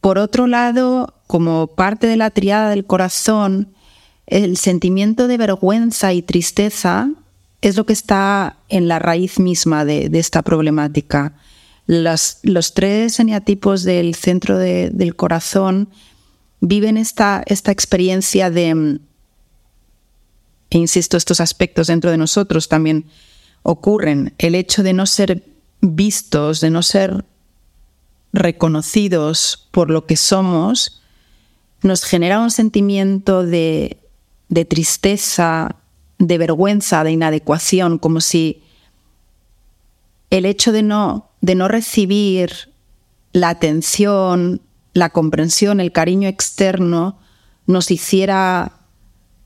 Por 0.01 0.17
otro 0.17 0.45
lado, 0.45 1.13
como 1.27 1.67
parte 1.67 2.07
de 2.07 2.17
la 2.17 2.31
triada 2.31 2.69
del 2.69 2.85
corazón, 2.85 3.73
el 4.27 4.57
sentimiento 4.57 5.27
de 5.27 5.37
vergüenza 5.37 6.11
y 6.11 6.21
tristeza 6.21 7.11
es 7.67 7.77
lo 7.77 7.85
que 7.85 7.93
está 7.93 8.57
en 8.69 8.87
la 8.87 8.99
raíz 8.99 9.39
misma 9.39 9.85
de, 9.85 10.09
esta 10.13 10.43
problemática. 10.43 11.33
los 11.87 12.73
tres 12.75 13.19
eneatipos 13.19 13.83
del 13.83 14.13
centro 14.13 14.57
del 14.57 15.15
corazón 15.15 15.89
viven 16.61 16.97
esta, 16.97 17.43
esta 17.47 17.71
experiencia 17.71 18.51
de, 18.51 18.99
e 20.69 20.77
insisto, 20.77 21.17
estos 21.17 21.41
aspectos 21.41 21.87
dentro 21.87 22.11
de 22.11 22.17
nosotros 22.17 22.69
también 22.69 23.05
ocurren. 23.63 24.35
El 24.37 24.53
hecho 24.53 24.83
de 24.83 24.93
no 24.93 25.07
ser 25.07 25.43
vistos, 25.81 26.61
de 26.61 26.69
no 26.69 26.83
ser 26.83 27.25
reconocidos 28.31 29.67
por 29.71 29.89
lo 29.89 30.05
que 30.05 30.17
somos, 30.17 31.01
nos 31.81 32.03
genera 32.03 32.39
un 32.39 32.51
sentimiento 32.51 33.43
de, 33.43 33.97
de 34.49 34.65
tristeza, 34.65 35.77
de 36.27 36.37
vergüenza, 36.37 37.03
de 37.03 37.11
inadecuación, 37.11 37.97
como 37.97 38.21
si 38.21 38.61
el 40.29 40.45
hecho 40.45 40.71
de 40.71 40.83
no, 40.83 41.29
de 41.41 41.55
no 41.55 41.67
recibir 41.67 42.71
la 43.33 43.49
atención, 43.49 44.61
la 44.93 45.09
comprensión, 45.09 45.79
el 45.79 45.91
cariño 45.91 46.27
externo 46.27 47.19
nos 47.67 47.91
hiciera 47.91 48.73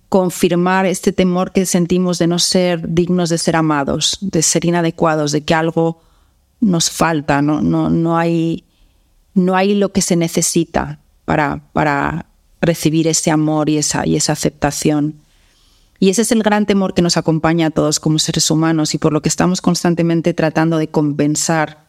confirmar 0.09 0.85
este 0.85 1.11
temor 1.11 1.51
que 1.51 1.65
sentimos 1.65 2.17
de 2.17 2.27
no 2.27 2.39
ser 2.39 2.93
dignos 2.93 3.29
de 3.29 3.37
ser 3.37 3.55
amados, 3.55 4.17
de 4.21 4.41
ser 4.41 4.65
inadecuados, 4.65 5.31
de 5.31 5.41
que 5.41 5.53
algo 5.53 6.01
nos 6.59 6.89
falta, 6.89 7.41
no, 7.41 7.61
no, 7.61 7.89
no, 7.89 8.17
hay, 8.17 8.63
no 9.33 9.55
hay 9.55 9.75
lo 9.75 9.91
que 9.91 10.01
se 10.01 10.15
necesita 10.15 10.99
para, 11.25 11.61
para 11.73 12.25
recibir 12.61 13.07
ese 13.07 13.31
amor 13.31 13.69
y 13.69 13.77
esa, 13.77 14.05
y 14.05 14.15
esa 14.15 14.33
aceptación. 14.33 15.15
Y 15.99 16.09
ese 16.09 16.21
es 16.21 16.31
el 16.31 16.43
gran 16.43 16.65
temor 16.65 16.93
que 16.93 17.01
nos 17.01 17.17
acompaña 17.17 17.67
a 17.67 17.71
todos 17.71 17.99
como 17.99 18.19
seres 18.19 18.49
humanos 18.49 18.93
y 18.93 18.97
por 18.97 19.11
lo 19.11 19.21
que 19.21 19.29
estamos 19.29 19.61
constantemente 19.61 20.33
tratando 20.33 20.77
de 20.77 20.87
compensar, 20.87 21.85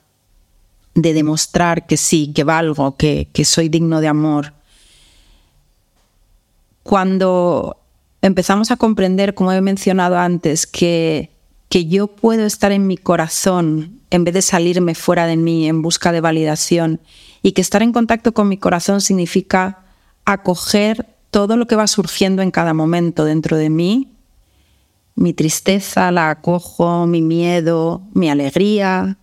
de 0.94 1.12
demostrar 1.12 1.86
que 1.86 1.96
sí, 1.96 2.32
que 2.34 2.44
valgo, 2.44 2.96
que, 2.96 3.28
que 3.32 3.44
soy 3.44 3.68
digno 3.68 4.00
de 4.00 4.08
amor. 4.08 4.54
Cuando 6.82 7.76
empezamos 8.20 8.70
a 8.70 8.76
comprender, 8.76 9.34
como 9.34 9.52
he 9.52 9.60
mencionado 9.60 10.18
antes, 10.18 10.66
que 10.66 11.30
que 11.70 11.86
yo 11.86 12.08
puedo 12.08 12.44
estar 12.44 12.72
en 12.72 12.88
mi 12.88 12.98
corazón 12.98 14.00
en 14.10 14.24
vez 14.24 14.34
de 14.34 14.42
salirme 14.42 14.96
fuera 14.96 15.26
de 15.26 15.36
mí 15.36 15.68
en 15.68 15.82
busca 15.82 16.10
de 16.10 16.20
validación 16.20 17.00
y 17.42 17.52
que 17.52 17.60
estar 17.60 17.82
en 17.82 17.92
contacto 17.92 18.32
con 18.32 18.48
mi 18.48 18.58
corazón 18.58 19.00
significa 19.00 19.84
acoger 20.24 21.06
todo 21.30 21.56
lo 21.56 21.66
que 21.66 21.76
va 21.76 21.86
surgiendo 21.86 22.42
en 22.42 22.50
cada 22.50 22.74
momento 22.74 23.24
dentro 23.24 23.56
de 23.56 23.70
mí. 23.70 24.12
Mi 25.14 25.32
tristeza 25.32 26.10
la 26.10 26.30
acojo, 26.30 27.06
mi 27.06 27.22
miedo, 27.22 28.02
mi 28.14 28.30
alegría. 28.30 29.16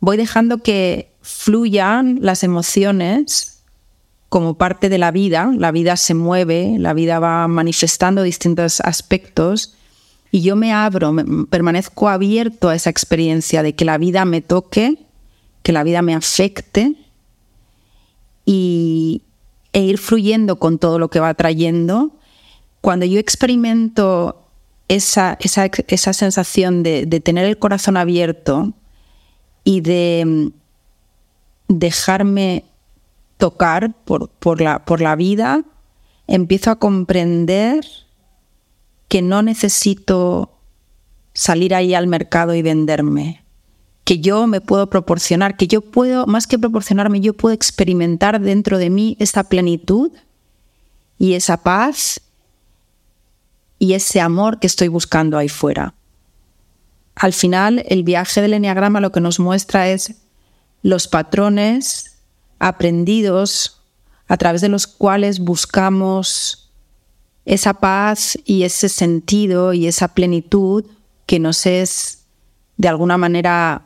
Voy 0.00 0.16
dejando 0.16 0.58
que 0.58 1.12
fluyan 1.22 2.18
las 2.20 2.42
emociones 2.44 3.62
como 4.28 4.54
parte 4.54 4.88
de 4.88 4.98
la 4.98 5.10
vida. 5.10 5.52
La 5.56 5.70
vida 5.70 5.96
se 5.96 6.14
mueve, 6.14 6.76
la 6.78 6.94
vida 6.94 7.18
va 7.18 7.46
manifestando 7.48 8.22
distintos 8.22 8.80
aspectos 8.80 9.74
y 10.30 10.42
yo 10.42 10.56
me 10.56 10.72
abro, 10.72 11.14
permanezco 11.48 12.08
abierto 12.08 12.68
a 12.68 12.74
esa 12.74 12.90
experiencia 12.90 13.62
de 13.62 13.76
que 13.76 13.84
la 13.84 13.98
vida 13.98 14.24
me 14.24 14.42
toque, 14.42 14.98
que 15.62 15.72
la 15.72 15.84
vida 15.84 16.02
me 16.02 16.14
afecte 16.14 16.96
y, 18.44 19.22
e 19.74 19.80
ir 19.80 19.98
fluyendo 19.98 20.58
con 20.58 20.78
todo 20.78 20.98
lo 20.98 21.10
que 21.10 21.20
va 21.20 21.34
trayendo. 21.34 22.12
Cuando 22.80 23.04
yo 23.04 23.18
experimento 23.18 24.46
esa, 24.88 25.36
esa, 25.40 26.12
sensación 26.12 26.82
de, 26.82 27.06
tener 27.20 27.44
el 27.44 27.58
corazón 27.58 27.96
abierto 27.96 28.72
y 29.64 29.80
de 29.80 30.24
mm, 30.24 30.46
dejarme 31.68 32.64
tocar 33.36 33.92
por, 34.04 34.30
por, 34.30 34.60
la, 34.60 34.84
por 34.84 35.00
la 35.00 35.16
vida, 35.16 35.64
empiezo 36.28 36.70
a 36.70 36.76
comprender 36.76 37.84
que 39.08 39.22
no 39.22 39.42
necesito 39.42 40.52
salir 41.34 41.74
ahí 41.74 41.94
al 41.94 42.06
mercado 42.06 42.54
y 42.54 42.62
venderme, 42.62 43.43
que 44.04 44.20
yo 44.20 44.46
me 44.46 44.60
puedo 44.60 44.88
proporcionar, 44.88 45.56
que 45.56 45.66
yo 45.66 45.80
puedo, 45.80 46.26
más 46.26 46.46
que 46.46 46.58
proporcionarme, 46.58 47.20
yo 47.20 47.32
puedo 47.32 47.54
experimentar 47.54 48.40
dentro 48.40 48.78
de 48.78 48.90
mí 48.90 49.16
esa 49.18 49.44
plenitud 49.44 50.12
y 51.18 51.32
esa 51.32 51.62
paz 51.62 52.20
y 53.78 53.94
ese 53.94 54.20
amor 54.20 54.60
que 54.60 54.66
estoy 54.66 54.88
buscando 54.88 55.38
ahí 55.38 55.48
fuera. 55.48 55.94
Al 57.14 57.32
final, 57.32 57.84
el 57.88 58.02
viaje 58.02 58.42
del 58.42 58.54
Enneagrama 58.54 59.00
lo 59.00 59.12
que 59.12 59.20
nos 59.20 59.40
muestra 59.40 59.88
es 59.88 60.14
los 60.82 61.08
patrones 61.08 62.18
aprendidos 62.58 63.80
a 64.28 64.36
través 64.36 64.60
de 64.60 64.68
los 64.68 64.86
cuales 64.86 65.40
buscamos 65.40 66.72
esa 67.46 67.74
paz 67.74 68.38
y 68.44 68.64
ese 68.64 68.88
sentido 68.88 69.72
y 69.72 69.86
esa 69.86 70.08
plenitud 70.08 70.84
que 71.26 71.38
nos 71.38 71.66
es 71.66 72.24
de 72.76 72.88
alguna 72.88 73.16
manera 73.16 73.82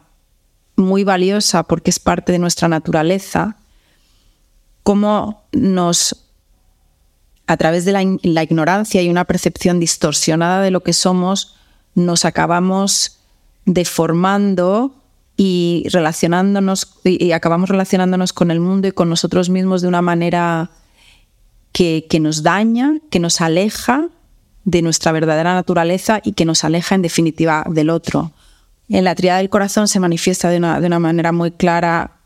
muy 0.79 1.05
valiosa 1.05 1.65
porque 1.65 1.91
es 1.91 1.99
parte 1.99 2.33
de 2.33 2.39
nuestra 2.39 2.69
naturaleza, 2.69 3.57
cómo 4.83 5.43
nos, 5.53 6.31
a 7.47 7.57
través 7.57 7.85
de 7.85 7.93
la, 7.93 8.43
ignorancia 8.43 9.03
y 9.03 9.11
una 9.11 9.25
percepción 9.25 9.81
distorsionada 9.81 10.63
de 10.63 10.71
lo 10.71 10.83
que 10.83 10.93
somos, 10.93 11.57
nos 11.95 12.25
acabamos 12.25 13.19
deformando 13.67 14.95
y 15.37 15.85
relacionándonos 15.91 16.99
y 17.05 17.33
acabamos 17.33 17.69
relacionándonos 17.69 18.33
con 18.33 18.51
el 18.51 18.61
mundo 18.61 18.89
y 18.89 18.93
con 18.93 19.09
nosotros 19.09 19.51
mismos 19.51 19.83
de 19.83 19.89
una 19.89 20.03
manera 20.03 20.71
que, 21.73 22.07
que 22.09 22.19
nos 22.19 22.43
daña, 22.43 22.99
que 23.11 23.21
nos 23.21 23.41
aleja 23.41 24.09
de 24.65 24.83
nuestra 24.83 25.13
verdadera 25.13 25.55
naturaleza 25.55 26.21
y 26.25 26.33
que 26.33 26.45
nos 26.45 26.65
aleja 26.65 26.95
en 26.95 27.03
definitiva 27.03 27.65
del 27.69 27.91
otro. 27.91 28.33
En 28.89 29.05
la 29.05 29.15
triada 29.15 29.39
del 29.39 29.51
corazón 29.51 29.89
se 29.89 30.01
manifiesta 30.01 30.49
de 30.49 30.59
una, 30.59 30.81
de 30.81 30.87
una 30.87 30.99
manera 30.99 31.33
muy 31.33 31.51
clara 31.51 32.19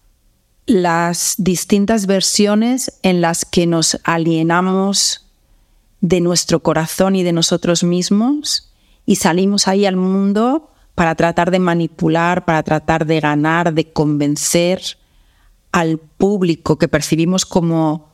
las 0.66 1.34
distintas 1.38 2.06
versiones 2.06 2.98
en 3.02 3.20
las 3.20 3.44
que 3.44 3.66
nos 3.66 3.98
alienamos 4.04 5.26
de 6.00 6.20
nuestro 6.20 6.62
corazón 6.62 7.16
y 7.16 7.22
de 7.22 7.32
nosotros 7.32 7.82
mismos 7.82 8.72
y 9.06 9.16
salimos 9.16 9.66
ahí 9.68 9.86
al 9.86 9.96
mundo 9.96 10.70
para 10.94 11.14
tratar 11.14 11.50
de 11.50 11.58
manipular, 11.58 12.44
para 12.44 12.62
tratar 12.62 13.06
de 13.06 13.20
ganar, 13.20 13.72
de 13.72 13.92
convencer 13.92 14.82
al 15.72 15.98
público 15.98 16.78
que 16.78 16.88
percibimos 16.88 17.46
como 17.46 18.12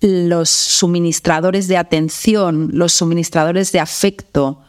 los 0.00 0.50
suministradores 0.50 1.68
de 1.68 1.76
atención, 1.76 2.70
los 2.72 2.92
suministradores 2.92 3.72
de 3.72 3.80
afecto, 3.80 4.62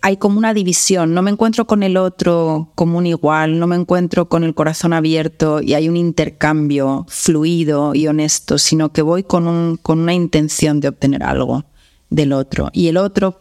hay 0.00 0.16
como 0.16 0.38
una 0.38 0.54
división, 0.54 1.14
no 1.14 1.22
me 1.22 1.30
encuentro 1.30 1.66
con 1.66 1.82
el 1.82 1.96
otro 1.96 2.72
como 2.74 2.98
un 2.98 3.06
igual, 3.06 3.58
no 3.58 3.66
me 3.66 3.76
encuentro 3.76 4.28
con 4.28 4.44
el 4.44 4.54
corazón 4.54 4.92
abierto 4.92 5.60
y 5.60 5.74
hay 5.74 5.88
un 5.88 5.96
intercambio 5.96 7.06
fluido 7.08 7.94
y 7.94 8.06
honesto, 8.06 8.58
sino 8.58 8.92
que 8.92 9.02
voy 9.02 9.22
con, 9.22 9.78
con 9.82 10.00
una 10.00 10.14
intención 10.14 10.80
de 10.80 10.88
obtener 10.88 11.22
algo 11.22 11.64
del 12.10 12.32
otro. 12.32 12.70
Y 12.72 12.88
el 12.88 12.96
otro 12.96 13.40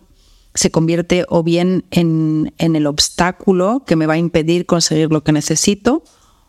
se 0.53 0.71
convierte 0.71 1.25
o 1.29 1.43
bien 1.43 1.86
en, 1.91 2.53
en 2.58 2.75
el 2.75 2.88
obstáculo 2.88 3.84
que 3.86 3.95
me 3.95 4.06
va 4.06 4.13
a 4.13 4.17
impedir 4.17 4.65
conseguir 4.65 5.12
lo 5.12 5.23
que 5.23 5.32
necesito, 5.32 6.03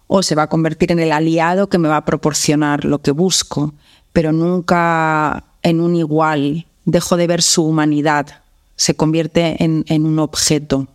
o 0.07 0.23
se 0.23 0.35
va 0.35 0.45
a 0.45 0.49
convertir 0.49 0.93
en 0.93 1.01
el 1.01 1.13
aliado 1.13 1.69
que 1.69 1.79
me 1.79 1.89
va 1.89 1.97
a 1.97 2.05
proporcionar 2.05 2.85
lo 2.85 3.01
que 3.01 3.11
busco, 3.11 3.75
pero 4.13 4.33
nunca 4.33 5.45
en 5.63 5.81
un 5.81 5.97
igual. 5.97 6.67
Dejo 6.85 7.17
de 7.17 7.27
ver 7.27 7.41
su 7.41 7.65
humanidad, 7.65 8.44
se 8.77 8.95
convierte 8.95 9.63
en, 9.63 9.85
un 10.05 10.19
objeto, 10.19 10.89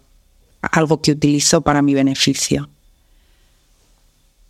algo 0.61 1.01
que 1.01 1.11
utilizo 1.11 1.61
para 1.61 1.81
mi 1.81 1.93
beneficio. 1.93 2.69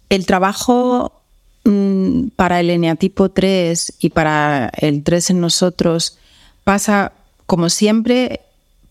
El 0.09 0.25
trabajo 0.25 1.21
mm, 1.65 2.29
para 2.35 2.59
el 2.59 2.69
eneatipo 2.69 3.29
3 3.29 3.93
y 3.99 4.09
para 4.09 4.71
el 4.77 5.03
3 5.03 5.31
en 5.31 5.41
nosotros 5.41 6.17
pasa, 6.63 7.13
como 7.45 7.69
siempre, 7.69 8.41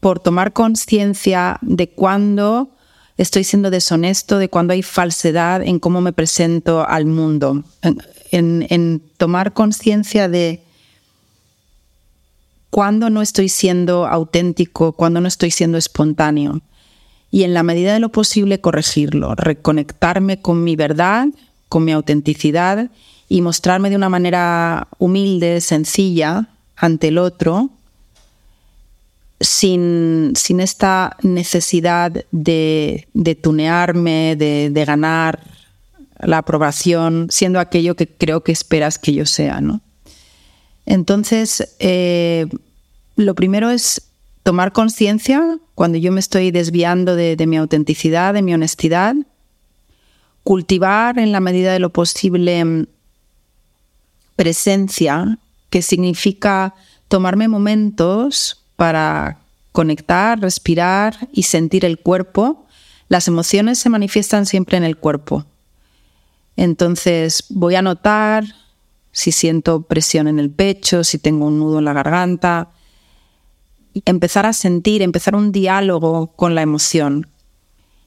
por 0.01 0.20
tomar 0.20 0.53
conciencia 0.53 1.59
de 1.61 1.88
cuándo 1.88 2.70
estoy 3.16 3.42
siendo 3.44 3.70
deshonesto, 3.70 4.38
de 4.38 4.48
cuando 4.48 4.72
hay 4.72 4.83
falsedad 4.83 5.62
en 5.62 5.81
cómo 5.81 6.01
me 6.01 6.12
presento 6.12 6.88
al 6.88 7.05
mundo, 7.05 7.64
en, 8.31 9.03
tomar 9.16 9.53
conciencia 9.53 10.29
de 10.29 10.62
cuándo 12.71 13.11
no 13.11 13.23
estoy 13.23 13.49
siendo 13.49 14.07
auténtico, 14.07 14.93
cuándo 14.93 15.21
no 15.21 15.29
estoy 15.29 15.51
siendo 15.51 15.79
espontáneo. 15.79 16.61
Y 17.31 17.45
en 17.45 17.55
la 17.55 17.63
medida 17.63 17.93
de 17.93 18.01
lo 18.01 18.11
posible 18.11 18.61
corregirlo, 18.61 19.35
reconectarme 19.35 20.41
con 20.41 20.65
mi 20.65 20.77
verdad, 20.77 21.29
con 21.69 21.85
mi 21.85 21.93
autenticidad 21.93 22.91
y 23.29 23.43
mostrarme 23.43 23.91
de 23.91 23.97
una 23.97 24.09
manera 24.09 24.89
humilde, 24.99 25.61
sencilla 25.61 26.49
ante 26.77 27.09
el 27.09 27.19
otro, 27.19 27.71
sin, 29.41 30.33
esta 30.59 31.17
necesidad 31.23 32.25
de, 32.31 33.07
tunearme, 33.43 34.37
de, 34.37 34.85
ganar 34.87 35.41
la 36.21 36.39
aprobación, 36.39 37.29
siendo 37.31 37.61
aquello 37.61 37.95
que 37.95 38.09
creo 38.09 38.43
que 38.43 38.53
esperas 38.53 38.99
que 38.99 39.13
yo 39.13 39.27
sea. 39.27 39.61
¿no? 39.61 39.81
Entonces, 40.90 41.77
eh, 41.81 42.46
lo 43.14 43.35
primero 43.35 43.68
es 43.68 44.11
tomar 44.42 44.72
conciencia 44.72 45.59
cuando 45.74 45.98
yo 45.98 46.11
me 46.12 46.18
estoy 46.18 46.51
desviando 46.51 47.14
de, 47.14 47.37
mi 47.46 47.59
autenticidad, 47.59 48.33
de 48.33 48.40
mi 48.40 48.55
honestidad, 48.55 49.14
cultivar 50.44 51.18
en 51.18 51.31
la 51.31 51.40
medida 51.40 51.74
de 51.74 51.79
lo 51.79 51.90
posible 51.90 52.64
mm, 52.64 52.87
presencia, 54.35 55.38
que 55.68 55.83
significa 55.83 56.74
tomarme 57.09 57.48
momentos 57.48 58.64
para 58.77 59.40
conectar, 59.72 60.40
respirar 60.40 61.29
y 61.35 61.42
sentir 61.42 61.85
el 61.85 61.98
cuerpo. 61.98 62.66
Las 63.11 63.29
emociones 63.29 63.79
se 63.79 63.90
manifiestan 63.90 64.46
siempre 64.46 64.79
en 64.79 64.85
el 64.85 64.96
cuerpo. 64.96 65.44
Entonces 66.57 67.44
voy 67.51 67.74
a 67.74 67.83
notar 67.83 68.46
si 69.19 69.33
siento 69.33 69.83
presión 69.83 70.29
en 70.29 70.39
el 70.39 70.49
pecho, 70.49 71.03
si 71.03 71.19
tengo 71.19 71.47
un 71.47 71.59
nudo 71.59 71.81
en 71.81 71.87
la 71.87 71.93
garganta. 71.93 72.69
Empezar 74.05 74.47
a 74.47 74.53
sentir, 74.53 75.03
empezar 75.03 75.35
un 75.35 75.51
diálogo 75.51 76.29
con 76.37 76.55
la 76.55 76.63
emoción 76.63 77.27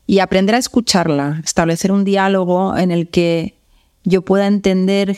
y 0.07 0.19
aprender 0.19 0.55
a 0.55 0.59
escucharla, 0.59 1.41
establecer 1.43 1.91
un 1.91 2.05
diálogo 2.05 2.77
en 2.77 2.91
el 2.91 3.09
que 3.09 3.57
yo 4.05 4.21
pueda 4.21 4.47
entender 4.47 5.17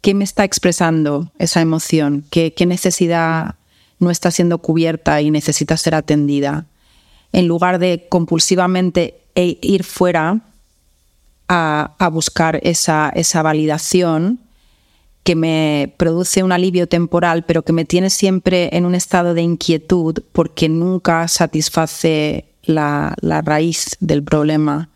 qué 0.00 0.14
me 0.14 0.22
está 0.22 0.44
expresando 0.44 1.32
esa 1.40 1.60
emoción, 1.60 2.24
qué, 2.30 2.54
qué 2.54 2.64
necesidad 2.64 3.56
no 3.98 4.12
está 4.12 4.30
siendo 4.30 4.58
cubierta 4.58 5.20
y 5.20 5.32
necesita 5.32 5.76
ser 5.76 5.96
atendida, 5.96 6.66
en 7.32 7.48
lugar 7.48 7.80
de 7.80 8.06
compulsivamente 8.08 9.22
e 9.34 9.58
ir 9.60 9.82
fuera 9.82 10.40
a, 11.48 12.10
buscar 12.12 12.60
esa, 12.62 13.10
esa 13.16 13.42
validación 13.42 14.46
que 15.28 15.36
me 15.36 15.92
produce 15.98 16.42
un 16.42 16.52
alivio 16.52 16.86
temporal, 16.86 17.44
pero 17.44 17.62
que 17.62 17.74
me 17.74 17.84
tiene 17.84 18.08
siempre 18.08 18.70
en 18.72 18.86
un 18.86 18.94
estado 18.94 19.34
de 19.34 19.42
inquietud 19.42 20.22
porque 20.32 20.70
nunca 20.70 21.28
satisface 21.28 22.46
la, 22.62 23.14
raíz 23.44 23.98
del 24.00 24.22
problema. 24.22 24.88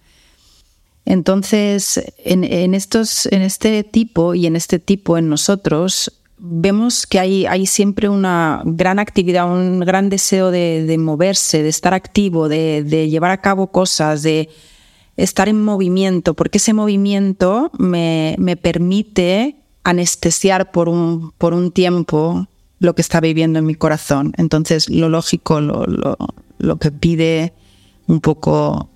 Entonces, 1.04 2.02
en, 2.16 2.72
estos, 2.72 3.26
en 3.26 3.42
este 3.42 3.84
tipo 3.84 4.34
y 4.34 4.46
en 4.46 4.56
este 4.56 4.78
tipo 4.78 5.18
en 5.18 5.28
nosotros, 5.28 6.10
vemos 6.38 7.06
que 7.06 7.18
hay, 7.18 7.44
hay 7.44 7.66
siempre 7.66 8.08
una 8.08 8.62
gran 8.64 9.00
actividad, 9.00 9.52
un 9.52 9.80
gran 9.80 10.08
deseo 10.08 10.50
de, 10.50 10.96
moverse, 10.98 11.62
de 11.62 11.68
estar 11.68 11.92
activo, 11.92 12.48
de, 12.48 13.06
llevar 13.10 13.32
a 13.32 13.42
cabo 13.42 13.66
cosas, 13.66 14.22
de 14.22 14.48
estar 15.18 15.50
en 15.50 15.62
movimiento, 15.62 16.32
porque 16.32 16.56
ese 16.56 16.72
movimiento 16.72 17.70
me, 17.78 18.38
permite 18.62 19.56
anestesiar 19.84 20.70
por 20.70 20.88
un, 20.88 21.32
por 21.38 21.54
un 21.54 21.70
tiempo 21.72 22.46
lo 22.78 22.94
que 22.94 23.02
está 23.02 23.20
viviendo 23.20 23.58
en 23.58 23.66
mi 23.66 23.74
corazón. 23.74 24.32
Entonces, 24.36 24.88
lo 24.88 25.08
lógico, 25.08 25.60
lo, 25.60 25.86
lo, 26.58 26.76
que 26.78 26.90
pide 26.90 27.52
un 28.06 28.20
poco 28.20 28.88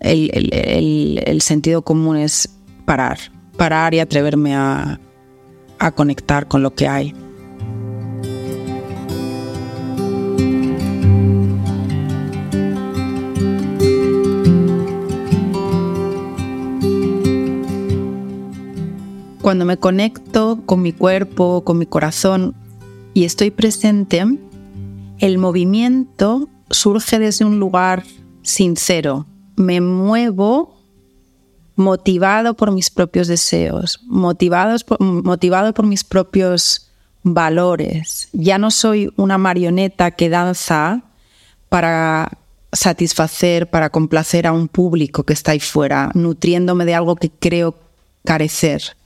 el, 0.00 1.20
el 1.24 1.40
sentido 1.42 1.82
común 1.82 2.16
es 2.16 2.48
parar, 2.84 3.18
parar 3.56 3.94
y 3.94 4.00
atreverme 4.00 4.54
a, 4.54 5.00
a 5.78 5.92
conectar 5.92 6.48
con 6.48 6.62
lo 6.62 6.74
que 6.74 6.88
hay. 6.88 7.14
Cuando 19.48 19.64
me 19.64 19.78
conecto 19.78 20.60
con 20.66 20.82
mi 20.82 20.92
cuerpo, 20.92 21.64
con 21.64 21.78
mi 21.78 21.86
corazón 21.86 22.54
y 23.14 23.24
estoy 23.24 23.50
presente, 23.50 24.22
el 25.20 25.38
movimiento 25.38 26.50
surge 26.68 27.18
desde 27.18 27.46
un 27.46 27.58
lugar 27.58 28.04
sincero. 28.42 29.24
Me 29.56 29.80
muevo 29.80 30.78
motivado 31.76 32.58
por 32.58 32.72
mis 32.72 32.90
propios 32.90 33.26
deseos, 33.26 34.00
motivados 34.04 34.84
motivado 34.98 35.72
por 35.72 35.86
mis 35.86 36.04
propios 36.04 36.90
valores. 37.22 38.28
Ya 38.34 38.58
no 38.58 38.70
soy 38.70 39.10
una 39.16 39.38
marioneta 39.38 40.10
que 40.10 40.28
danza 40.28 41.04
para 41.70 42.36
satisfacer, 42.70 43.70
para 43.70 43.88
complacer 43.88 44.46
a 44.46 44.52
un 44.52 44.68
público 44.68 45.22
que 45.22 45.32
está 45.32 45.52
ahí 45.52 45.60
fuera, 45.60 46.10
nutriéndome 46.12 46.84
de 46.84 46.94
algo 46.94 47.16
que 47.16 47.30
creo 47.30 47.76
carecer, 48.26 48.97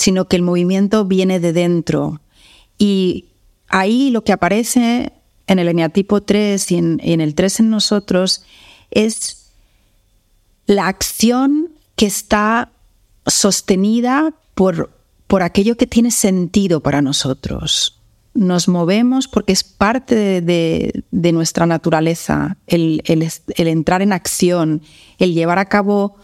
sino 0.00 0.28
que 0.28 0.36
el 0.36 0.42
movimiento 0.42 1.04
viene 1.04 1.40
de 1.40 1.52
dentro. 1.52 2.22
Y 2.78 3.26
ahí 3.68 4.08
lo 4.08 4.24
que 4.24 4.32
aparece 4.32 5.12
en 5.46 5.58
el 5.58 5.68
eneatipo 5.68 6.22
3 6.22 6.72
y 6.72 6.76
en, 6.76 7.20
el 7.20 7.34
3 7.34 7.60
en 7.60 7.68
nosotros 7.68 8.42
es 8.90 9.50
la 10.64 10.88
acción 10.88 11.68
que 11.96 12.06
está 12.06 12.72
sostenida 13.26 14.32
por, 14.54 14.90
por 15.26 15.42
aquello 15.42 15.76
que 15.76 15.86
tiene 15.86 16.12
sentido 16.12 16.80
para 16.80 17.02
nosotros. 17.02 18.00
Nos 18.32 18.68
movemos 18.68 19.28
porque 19.28 19.52
es 19.52 19.64
parte 19.64 20.40
de, 20.40 21.04
nuestra 21.10 21.66
naturaleza, 21.66 22.56
el, 22.66 23.02
entrar 23.04 24.00
en 24.00 24.14
acción, 24.14 24.80
el 25.18 25.34
llevar 25.34 25.58
a 25.58 25.66
cabo 25.66 26.16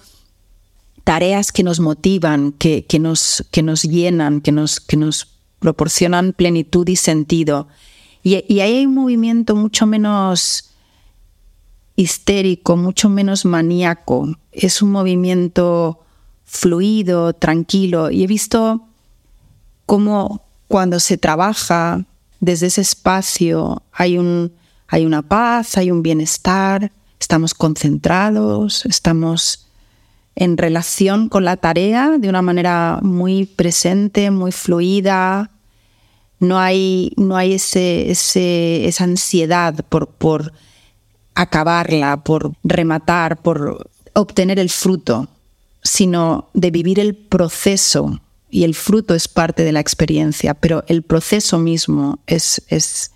tareas 1.06 1.52
que 1.52 1.62
nos 1.62 1.78
motivan, 1.78 2.50
que, 2.50 2.84
nos, 2.98 3.46
que 3.52 3.62
nos, 3.62 3.84
llenan, 3.84 4.40
que 4.40 4.50
nos, 4.50 4.80
que 4.80 4.96
nos 4.96 5.38
proporcionan 5.60 6.32
plenitud 6.32 6.88
y 6.88 6.96
sentido. 6.96 7.68
Y, 8.24 8.44
y 8.52 8.58
ahí 8.58 8.78
hay 8.78 8.86
un 8.86 8.94
movimiento 8.94 9.54
mucho 9.54 9.86
menos 9.86 10.72
histérico, 11.94 12.76
mucho 12.76 13.08
menos 13.08 13.44
maníaco. 13.44 14.36
Es 14.50 14.82
un 14.82 14.90
movimiento 14.90 16.00
fluido, 16.44 17.34
tranquilo. 17.34 18.10
Y 18.10 18.24
he 18.24 18.26
visto 18.26 18.88
cómo 19.86 20.42
cuando 20.66 20.98
se 20.98 21.18
trabaja 21.18 22.04
desde 22.40 22.66
ese 22.66 22.80
espacio 22.80 23.80
hay, 23.92 24.18
un, 24.18 24.52
hay 24.88 25.06
una 25.06 25.22
paz, 25.22 25.76
hay 25.76 25.92
un 25.92 26.02
bienestar, 26.02 26.90
estamos 27.20 27.54
concentrados, 27.54 28.84
estamos 28.86 29.65
en 30.36 30.58
relación 30.58 31.28
con 31.30 31.44
la 31.44 31.56
tarea 31.56 32.18
de 32.18 32.28
una 32.28 32.42
manera 32.42 33.00
muy 33.02 33.46
presente, 33.46 34.30
muy 34.30 34.52
fluida. 34.52 35.50
No 36.38 36.58
hay, 36.58 37.12
no 37.16 37.36
hay 37.36 37.54
ese, 37.54 38.10
esa 38.86 39.04
ansiedad 39.04 39.74
por, 39.88 40.08
por 40.08 40.52
acabarla, 41.34 42.18
por 42.22 42.52
rematar, 42.62 43.38
por 43.38 43.88
obtener 44.12 44.58
el 44.58 44.68
fruto, 44.68 45.28
sino 45.82 46.50
de 46.52 46.70
vivir 46.70 47.00
el 47.00 47.16
proceso. 47.16 48.20
Y 48.50 48.64
el 48.64 48.74
fruto 48.74 49.14
es 49.14 49.28
parte 49.28 49.64
de 49.64 49.72
la 49.72 49.80
experiencia, 49.80 50.52
pero 50.52 50.84
el 50.86 51.02
proceso 51.02 51.58
mismo 51.58 52.18
es, 52.26 52.62
es 52.68 53.10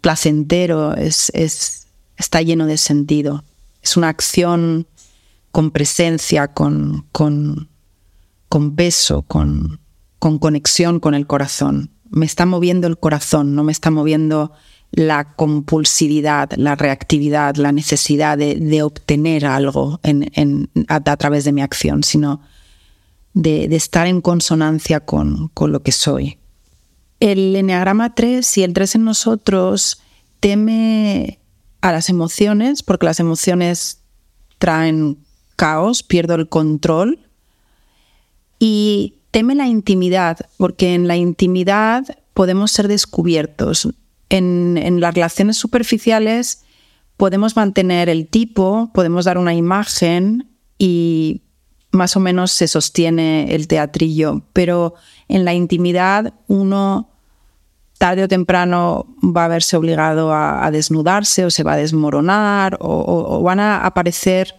placentero, 0.00 0.94
es, 0.96 1.30
es, 1.34 1.86
está 2.16 2.40
lleno 2.40 2.66
de 2.66 2.78
sentido. 2.78 3.44
Es 3.82 3.96
una 3.96 4.08
acción 4.08 4.86
con 5.52 5.70
presencia, 5.70 6.48
con, 6.48 7.06
con, 7.12 7.68
con 8.48 8.74
peso, 8.74 9.22
con, 9.22 9.80
con 10.18 10.38
conexión 10.38 10.98
con 10.98 11.14
el 11.14 11.26
corazón. 11.26 11.90
Me 12.10 12.26
está 12.26 12.46
moviendo 12.46 12.86
el 12.86 12.98
corazón, 12.98 13.54
no 13.54 13.62
me 13.62 13.72
está 13.72 13.90
moviendo 13.90 14.52
la 14.92 15.34
compulsividad, 15.34 16.50
la 16.56 16.74
reactividad, 16.74 17.56
la 17.56 17.72
necesidad 17.72 18.36
de, 18.36 18.82
obtener 18.82 19.46
algo 19.46 20.00
a, 20.88 21.16
través 21.16 21.44
de 21.44 21.52
mi 21.52 21.62
acción, 21.62 22.02
sino 22.02 22.42
de, 23.32 23.64
estar 23.74 24.06
en 24.06 24.20
consonancia 24.20 25.00
con, 25.00 25.50
lo 25.56 25.82
que 25.82 25.92
soy. 25.92 26.38
El 27.20 27.56
Enneagrama 27.56 28.14
3 28.14 28.58
y 28.58 28.62
el 28.64 28.74
3 28.74 28.96
en 28.96 29.04
nosotros 29.04 30.02
teme 30.40 31.40
a 31.80 31.92
las 31.92 32.10
emociones, 32.10 32.82
porque 32.82 33.06
las 33.06 33.18
emociones 33.18 34.02
traen 34.58 35.18
caos, 35.52 36.02
pierdo 36.02 36.34
el 36.34 36.48
control, 36.48 37.18
y 38.58 39.14
teme 39.32 39.56
la 39.56 39.66
intimidad, 39.66 40.38
porque 40.56 40.94
en 40.94 41.08
la 41.08 41.16
intimidad 41.16 42.04
podemos 42.32 42.70
ser 42.70 42.86
descubiertos. 42.86 43.88
En, 44.28 45.00
las 45.00 45.14
relaciones 45.14 45.56
superficiales 45.56 46.62
podemos 47.16 47.56
mantener 47.56 48.08
el 48.08 48.28
tipo, 48.28 48.90
podemos 48.94 49.24
dar 49.24 49.38
una 49.38 49.54
imagen 49.54 50.48
y 50.78 51.42
más 51.90 52.16
o 52.16 52.20
menos 52.20 52.52
se 52.52 52.68
sostiene 52.68 53.54
el 53.54 53.68
teatrillo, 53.68 54.42
pero 54.52 54.94
en 55.28 55.44
la 55.44 55.54
intimidad 55.54 56.32
uno 56.46 57.10
tarde 57.98 58.24
o 58.24 58.28
temprano 58.28 59.06
va 59.22 59.44
a 59.44 59.48
verse 59.48 59.76
obligado 59.76 60.32
a, 60.32 60.70
desnudarse 60.70 61.44
o 61.44 61.50
se 61.50 61.62
va 61.62 61.74
a 61.74 61.76
desmoronar 61.76 62.76
o, 62.80 63.04
o, 63.28 63.42
van 63.42 63.60
a 63.60 63.84
aparecer 63.84 64.54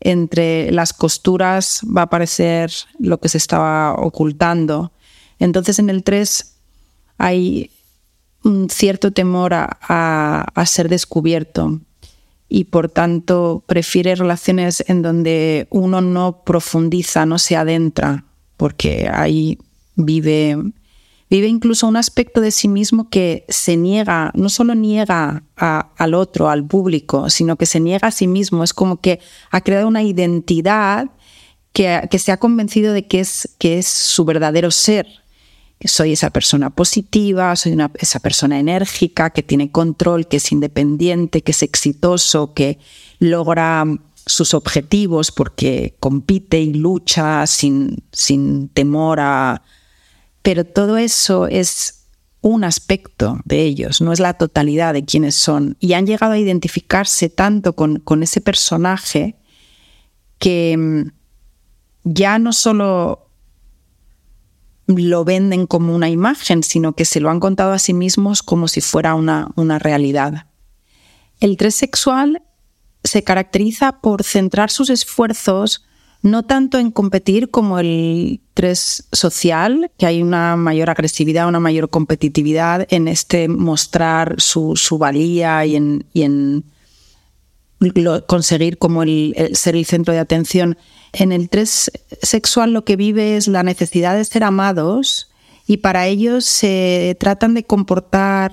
entre 0.00 0.70
las 0.72 0.92
costuras, 0.92 1.80
va 1.84 2.02
a 2.02 2.04
aparecer 2.04 2.70
lo 2.98 3.18
que 3.18 3.28
se 3.28 3.38
estaba 3.38 3.94
ocultando. 3.94 4.92
Entonces 5.38 5.78
en 5.78 5.90
el 5.90 6.02
3 6.02 6.56
hay 7.18 7.70
un 8.44 8.70
cierto 8.70 9.10
temor 9.10 9.52
a, 9.54 10.64
ser 10.66 10.88
descubierto 10.88 11.80
y 12.48 12.64
por 12.64 12.88
tanto 12.88 13.64
prefiere 13.66 14.14
relaciones 14.14 14.84
en 14.86 15.02
donde 15.02 15.66
uno 15.70 16.00
no 16.00 16.42
profundiza, 16.44 17.26
no 17.26 17.38
se 17.38 17.56
adentra, 17.56 18.24
porque 18.56 19.10
ahí 19.12 19.58
vive, 19.96 20.56
vive 21.28 21.46
incluso 21.48 21.86
un 21.86 21.96
aspecto 21.96 22.40
de 22.40 22.50
sí 22.50 22.68
mismo 22.68 23.08
que 23.08 23.44
se 23.48 23.76
niega, 23.76 24.30
no 24.34 24.48
solo 24.48 24.74
niega 24.74 25.42
al 25.56 26.14
otro, 26.14 26.48
al 26.48 26.66
público, 26.66 27.30
sino 27.30 27.56
que 27.56 27.66
se 27.66 27.80
niega 27.80 28.08
a 28.08 28.12
sí 28.12 28.26
mismo. 28.26 28.62
Es 28.64 28.72
como 28.72 29.00
que 29.00 29.20
ha 29.50 29.60
creado 29.60 29.88
una 29.88 30.02
identidad 30.02 31.10
que, 31.72 32.08
que 32.10 32.18
se 32.18 32.32
ha 32.32 32.36
convencido 32.36 32.92
de 32.92 33.06
que 33.06 33.20
es, 33.20 33.54
que 33.58 33.78
es 33.78 33.86
su 33.86 34.24
verdadero 34.24 34.70
ser 34.70 35.06
soy 35.84 36.12
esa 36.12 36.30
persona 36.30 36.70
positiva, 36.70 37.54
soy 37.54 37.76
esa 37.98 38.20
persona 38.20 38.58
enérgica, 38.58 39.30
que 39.30 39.42
tiene 39.42 39.70
control, 39.70 40.26
que 40.26 40.38
es 40.38 40.50
independiente, 40.52 41.42
que 41.42 41.52
es 41.52 41.62
exitoso, 41.62 42.54
que 42.54 42.78
logra 43.18 43.84
sus 44.24 44.54
objetivos 44.54 45.30
porque 45.30 45.96
compite 46.00 46.60
y 46.60 46.74
lucha 46.74 47.46
sin, 47.46 48.04
sin 48.12 48.68
temor 48.68 49.20
a... 49.20 49.62
Pero 50.46 50.64
todo 50.64 50.96
eso 50.96 51.48
es 51.48 52.06
un 52.40 52.62
aspecto 52.62 53.40
de 53.44 53.62
ellos, 53.62 54.00
no 54.00 54.12
es 54.12 54.20
la 54.20 54.34
totalidad 54.34 54.94
de 54.94 55.04
quienes 55.04 55.34
son. 55.34 55.76
Y 55.80 55.94
han 55.94 56.06
llegado 56.06 56.34
a 56.34 56.38
identificarse 56.38 57.28
tanto 57.28 57.74
con, 57.74 58.22
ese 58.22 58.40
personaje 58.40 59.34
que 60.38 60.76
mm, 60.78 61.10
ya 62.04 62.38
no 62.38 62.52
solo 62.52 63.28
lo 64.86 65.24
venden 65.24 65.66
como 65.66 65.92
una 65.92 66.10
imagen, 66.10 66.62
sino 66.62 66.92
que 66.92 67.06
se 67.06 67.18
lo 67.18 67.28
han 67.30 67.40
contado 67.40 67.72
a 67.72 67.80
sí 67.80 67.92
mismos 67.92 68.44
como 68.44 68.68
si 68.68 68.80
fuera 68.80 69.16
una, 69.16 69.48
una 69.56 69.80
realidad. 69.80 70.46
El 71.40 71.56
tres 71.56 71.74
sexual 71.74 72.44
se 73.02 73.24
caracteriza 73.24 74.00
por 74.00 74.22
centrar 74.22 74.70
sus 74.70 74.90
esfuerzos 74.90 75.84
no 76.26 76.42
tanto 76.42 76.78
en 76.78 76.90
competir 76.90 77.50
como 77.50 77.78
el 77.78 78.40
tres 78.52 79.06
social, 79.12 79.90
que 79.96 80.06
hay 80.06 80.22
una 80.22 80.56
mayor 80.56 80.90
agresividad, 80.90 81.48
una 81.48 81.60
mayor 81.60 81.88
competitividad 81.88 82.86
en 82.90 83.06
este 83.06 83.48
mostrar 83.48 84.34
su, 84.38 84.74
valía 84.98 85.64
y 85.64 85.76
en, 85.76 86.64
conseguir 88.26 88.78
como 88.78 89.04
el, 89.04 89.34
ser 89.52 89.76
el 89.76 89.86
centro 89.86 90.12
de 90.12 90.20
atención. 90.20 90.76
En 91.12 91.32
el 91.32 91.48
tres 91.48 91.92
sexual 92.22 92.72
lo 92.72 92.84
que 92.84 92.96
vive 92.96 93.36
es 93.36 93.46
la 93.46 93.62
necesidad 93.62 94.16
de 94.16 94.24
ser 94.24 94.42
amados 94.42 95.30
y 95.66 95.78
para 95.78 96.06
ellos 96.06 96.44
se 96.44 97.16
tratan 97.20 97.54
de 97.54 97.64
comportar 97.64 98.52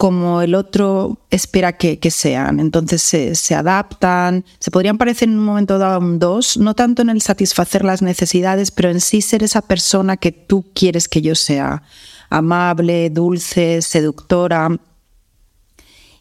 como 0.00 0.40
el 0.40 0.54
otro 0.54 1.18
espera 1.28 1.76
que, 1.76 2.10
sean. 2.10 2.58
Entonces 2.58 3.02
se, 3.02 3.54
adaptan, 3.54 4.46
se 4.58 4.70
podrían 4.70 4.96
parecer 4.96 5.28
en 5.28 5.38
un 5.38 5.44
momento 5.44 5.76
dado 5.76 5.98
un 5.98 6.18
dos, 6.18 6.56
no 6.56 6.74
tanto 6.74 7.02
en 7.02 7.10
el 7.10 7.20
satisfacer 7.20 7.84
las 7.84 8.00
necesidades, 8.00 8.70
pero 8.70 8.88
en 8.88 9.02
sí 9.02 9.20
ser 9.20 9.42
esa 9.42 9.60
persona 9.60 10.16
que 10.16 10.32
tú 10.32 10.64
quieres 10.72 11.06
que 11.06 11.20
yo 11.20 11.34
sea, 11.34 11.82
amable, 12.30 13.10
dulce, 13.10 13.82
seductora. 13.82 14.70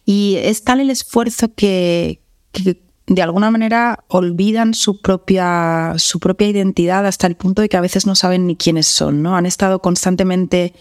Y 0.03 0.35
es 0.41 0.65
tal 0.65 0.81
el 0.81 0.89
esfuerzo 0.89 1.53
que, 1.55 2.21
que 2.51 2.81
de 3.07 3.21
alguna 3.21 3.49
manera 3.49 4.03
olvidan 4.09 4.73
su 4.73 4.99
propia, 4.99 5.93
su 5.95 6.19
propia 6.19 6.49
identidad 6.49 7.07
hasta 7.07 7.27
el 7.27 7.37
punto 7.37 7.61
de 7.61 7.69
que 7.69 7.77
a 7.77 7.81
veces 7.81 8.05
no 8.05 8.15
saben 8.15 8.45
ni 8.45 8.57
quiénes 8.57 8.87
son, 8.87 9.21
¿no? 9.21 9.37
Han 9.37 9.45
estado 9.45 9.81
constantemente 9.81 10.73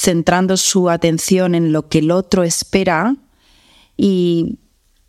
centrando 0.00 0.56
su 0.56 0.88
atención 0.88 1.54
en 1.54 1.72
lo 1.72 1.88
que 1.88 1.98
el 1.98 2.10
otro 2.10 2.42
espera 2.42 3.16
y 3.98 4.58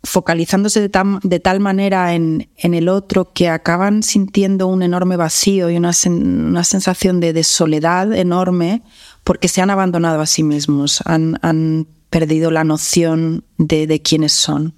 focalizándose 0.04 0.86
de, 0.86 1.40
tal 1.40 1.60
manera 1.60 2.14
en, 2.14 2.50
el 2.58 2.88
otro 2.90 3.32
que 3.32 3.48
acaban 3.48 4.02
sintiendo 4.02 4.66
un 4.66 4.82
enorme 4.82 5.16
vacío 5.16 5.70
y 5.70 5.78
una, 5.78 5.94
sensación 5.94 7.20
de, 7.20 7.42
soledad 7.42 8.12
enorme 8.12 8.82
porque 9.24 9.48
se 9.48 9.62
han 9.62 9.70
abandonado 9.70 10.20
a 10.20 10.26
sí 10.26 10.42
mismos, 10.42 11.02
han, 11.06 11.86
perdido 12.10 12.50
la 12.50 12.62
noción 12.62 13.44
de, 13.56 14.02
quiénes 14.02 14.32
son. 14.32 14.74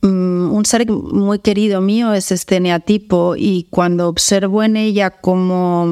Mm, 0.00 0.50
un 0.50 0.64
ser 0.64 0.90
muy 0.90 1.40
querido 1.40 1.82
mío 1.82 2.14
es 2.14 2.32
este 2.32 2.58
neatipo 2.58 3.34
y 3.36 3.66
cuando 3.68 4.08
observo 4.08 4.62
en 4.62 4.78
ella 4.78 5.10
cómo 5.10 5.86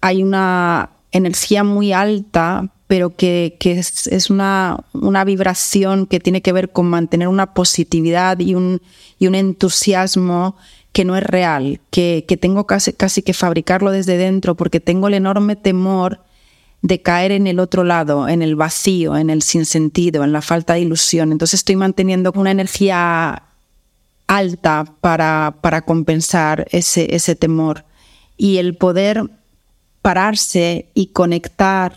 hay 0.00 0.22
una 0.22 0.93
energía 1.14 1.64
muy 1.64 1.92
alta, 1.92 2.70
pero 2.86 3.16
que, 3.16 3.56
es, 3.60 4.30
una, 4.30 4.84
una, 4.92 5.24
vibración 5.24 6.06
que 6.06 6.20
tiene 6.20 6.42
que 6.42 6.52
ver 6.52 6.70
con 6.70 6.86
mantener 6.86 7.28
una 7.28 7.54
positividad 7.54 8.38
y 8.40 8.54
un, 8.54 8.82
y 9.18 9.26
un 9.26 9.34
entusiasmo 9.34 10.56
que 10.92 11.04
no 11.04 11.16
es 11.16 11.24
real, 11.24 11.80
que, 11.90 12.24
tengo 12.40 12.66
casi, 12.66 12.92
casi 12.92 13.22
que 13.22 13.32
fabricarlo 13.32 13.90
desde 13.90 14.16
dentro 14.16 14.54
porque 14.54 14.80
tengo 14.80 15.08
el 15.08 15.14
enorme 15.14 15.56
temor 15.56 16.20
de 16.82 17.00
caer 17.00 17.32
en 17.32 17.46
el 17.46 17.58
otro 17.58 17.82
lado, 17.82 18.28
en 18.28 18.42
el 18.42 18.54
vacío, 18.54 19.16
en 19.16 19.30
el 19.30 19.42
sinsentido, 19.42 20.22
en 20.22 20.32
la 20.32 20.42
falta 20.42 20.74
de 20.74 20.80
ilusión. 20.80 21.32
Entonces 21.32 21.60
estoy 21.60 21.76
manteniendo 21.76 22.32
una 22.36 22.50
energía 22.50 23.44
alta 24.26 24.84
para, 25.00 25.56
para 25.62 25.82
compensar 25.82 26.66
ese, 26.70 27.14
ese 27.14 27.34
temor. 27.34 27.84
Y 28.36 28.58
el 28.58 28.76
poder 28.76 29.30
pararse 30.04 30.90
y 30.92 31.06
conectar 31.06 31.94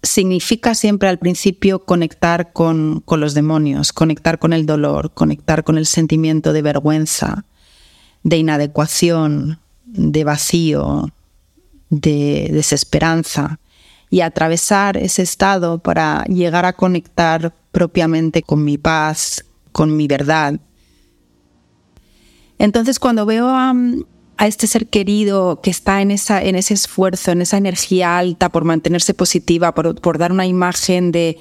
significa 0.00 0.76
siempre 0.76 1.08
al 1.08 1.18
principio 1.18 1.84
conectar 1.84 2.52
con, 2.52 3.02
los 3.04 3.34
demonios, 3.34 3.92
conectar 3.92 4.38
con 4.38 4.52
el 4.52 4.64
dolor, 4.64 5.10
conectar 5.12 5.64
con 5.64 5.76
el 5.76 5.86
sentimiento 5.86 6.52
de 6.52 6.62
vergüenza, 6.62 7.44
de 8.22 8.36
inadecuación, 8.36 9.58
de 9.86 10.22
vacío, 10.22 11.10
de 11.90 12.48
desesperanza 12.52 13.58
y 14.08 14.20
atravesar 14.20 14.98
ese 14.98 15.22
estado 15.22 15.78
para 15.78 16.22
llegar 16.26 16.64
a 16.64 16.74
conectar 16.74 17.52
propiamente 17.72 18.42
con 18.42 18.64
mi 18.64 18.78
paz, 18.78 19.44
con 19.72 19.96
mi 19.96 20.06
verdad. 20.06 20.60
Entonces 22.56 23.00
cuando 23.00 23.26
veo 23.26 23.48
a, 23.48 23.74
a 24.38 24.46
este 24.46 24.66
ser 24.66 24.86
querido 24.86 25.60
que 25.62 25.70
está 25.70 26.00
en, 26.00 26.10
ese 26.10 26.74
esfuerzo, 26.74 27.32
en 27.32 27.42
esa 27.42 27.58
energía 27.58 28.18
alta 28.18 28.48
por 28.48 28.64
mantenerse 28.64 29.12
positiva, 29.12 29.74
por, 29.74 30.18
dar 30.18 30.32
una 30.32 30.46
imagen 30.46 31.12
de, 31.12 31.38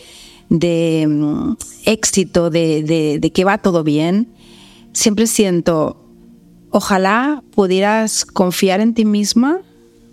mm, 0.50 1.54
éxito, 1.86 2.50
de 2.50 3.32
que 3.34 3.44
va 3.46 3.60
todo 3.60 3.84
bien, 3.84 4.34
siempre 4.94 5.28
siento, 5.28 6.04
ojalá 6.72 7.44
pudieras 7.52 8.26
confiar 8.26 8.82
en 8.82 8.96
ti 8.96 9.06
misma, 9.06 9.62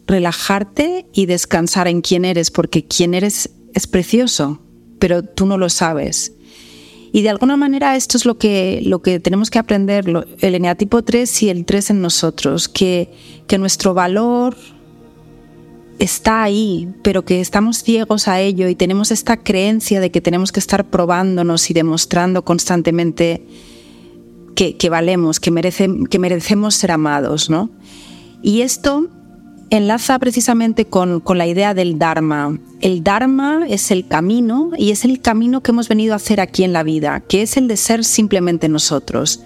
relajarte 0.06 1.06
y 1.14 1.24
descansar 1.24 1.88
en 1.88 2.02
quién 2.02 2.26
eres, 2.26 2.50
porque 2.50 2.86
quién 2.86 3.14
eres 3.14 3.50
es 3.72 3.86
precioso, 3.86 4.60
pero 4.98 5.22
tú 5.22 5.46
no 5.46 5.56
lo 5.56 5.70
sabes. 5.70 6.32
Y 7.14 7.22
de 7.22 7.30
alguna 7.30 7.56
manera 7.56 7.94
esto 7.94 8.16
es 8.16 8.24
lo 8.24 8.38
que, 8.38 8.80
lo 8.84 9.00
que 9.00 9.20
tenemos 9.20 9.48
que 9.48 9.60
aprender, 9.60 10.04
el 10.40 10.54
eneatipo 10.56 11.04
3 11.04 11.44
y 11.44 11.48
el 11.48 11.64
3 11.64 11.90
en 11.90 12.00
nosotros, 12.02 12.68
que, 12.68 13.08
que 13.46 13.56
nuestro 13.56 13.94
valor 13.94 14.56
está 16.00 16.42
ahí, 16.42 16.88
pero 17.04 17.24
que 17.24 17.40
estamos 17.40 17.84
ciegos 17.84 18.26
a 18.26 18.40
ello 18.40 18.68
y 18.68 18.74
tenemos 18.74 19.12
esta 19.12 19.36
creencia 19.36 20.00
de 20.00 20.10
que 20.10 20.20
tenemos 20.20 20.50
que 20.50 20.58
estar 20.58 20.90
probándonos 20.90 21.70
y 21.70 21.72
demostrando 21.72 22.44
constantemente 22.44 23.46
que, 24.56 24.76
que 24.76 24.90
valemos, 24.90 25.38
que, 25.38 25.52
que 26.10 26.18
merecemos 26.18 26.74
ser 26.74 26.90
amados. 26.90 27.48
¿no? 27.48 27.70
Y 28.42 28.62
esto 28.62 29.08
enlaza 29.76 30.18
precisamente 30.18 30.84
con, 30.84 31.22
la 31.26 31.46
idea 31.46 31.74
del 31.74 31.98
Dharma. 31.98 32.58
El 32.80 33.02
Dharma 33.02 33.66
es 33.68 33.90
el 33.90 34.06
camino 34.06 34.70
y 34.76 34.90
es 34.90 35.04
el 35.04 35.20
camino 35.20 35.62
que 35.62 35.70
hemos 35.70 35.88
venido 35.88 36.12
a 36.12 36.16
hacer 36.16 36.40
aquí 36.40 36.64
en 36.64 36.72
la 36.72 36.82
vida, 36.82 37.20
que 37.20 37.42
es 37.42 37.56
el 37.56 37.68
de 37.68 37.76
ser 37.76 38.04
simplemente 38.04 38.68
nosotros. 38.68 39.42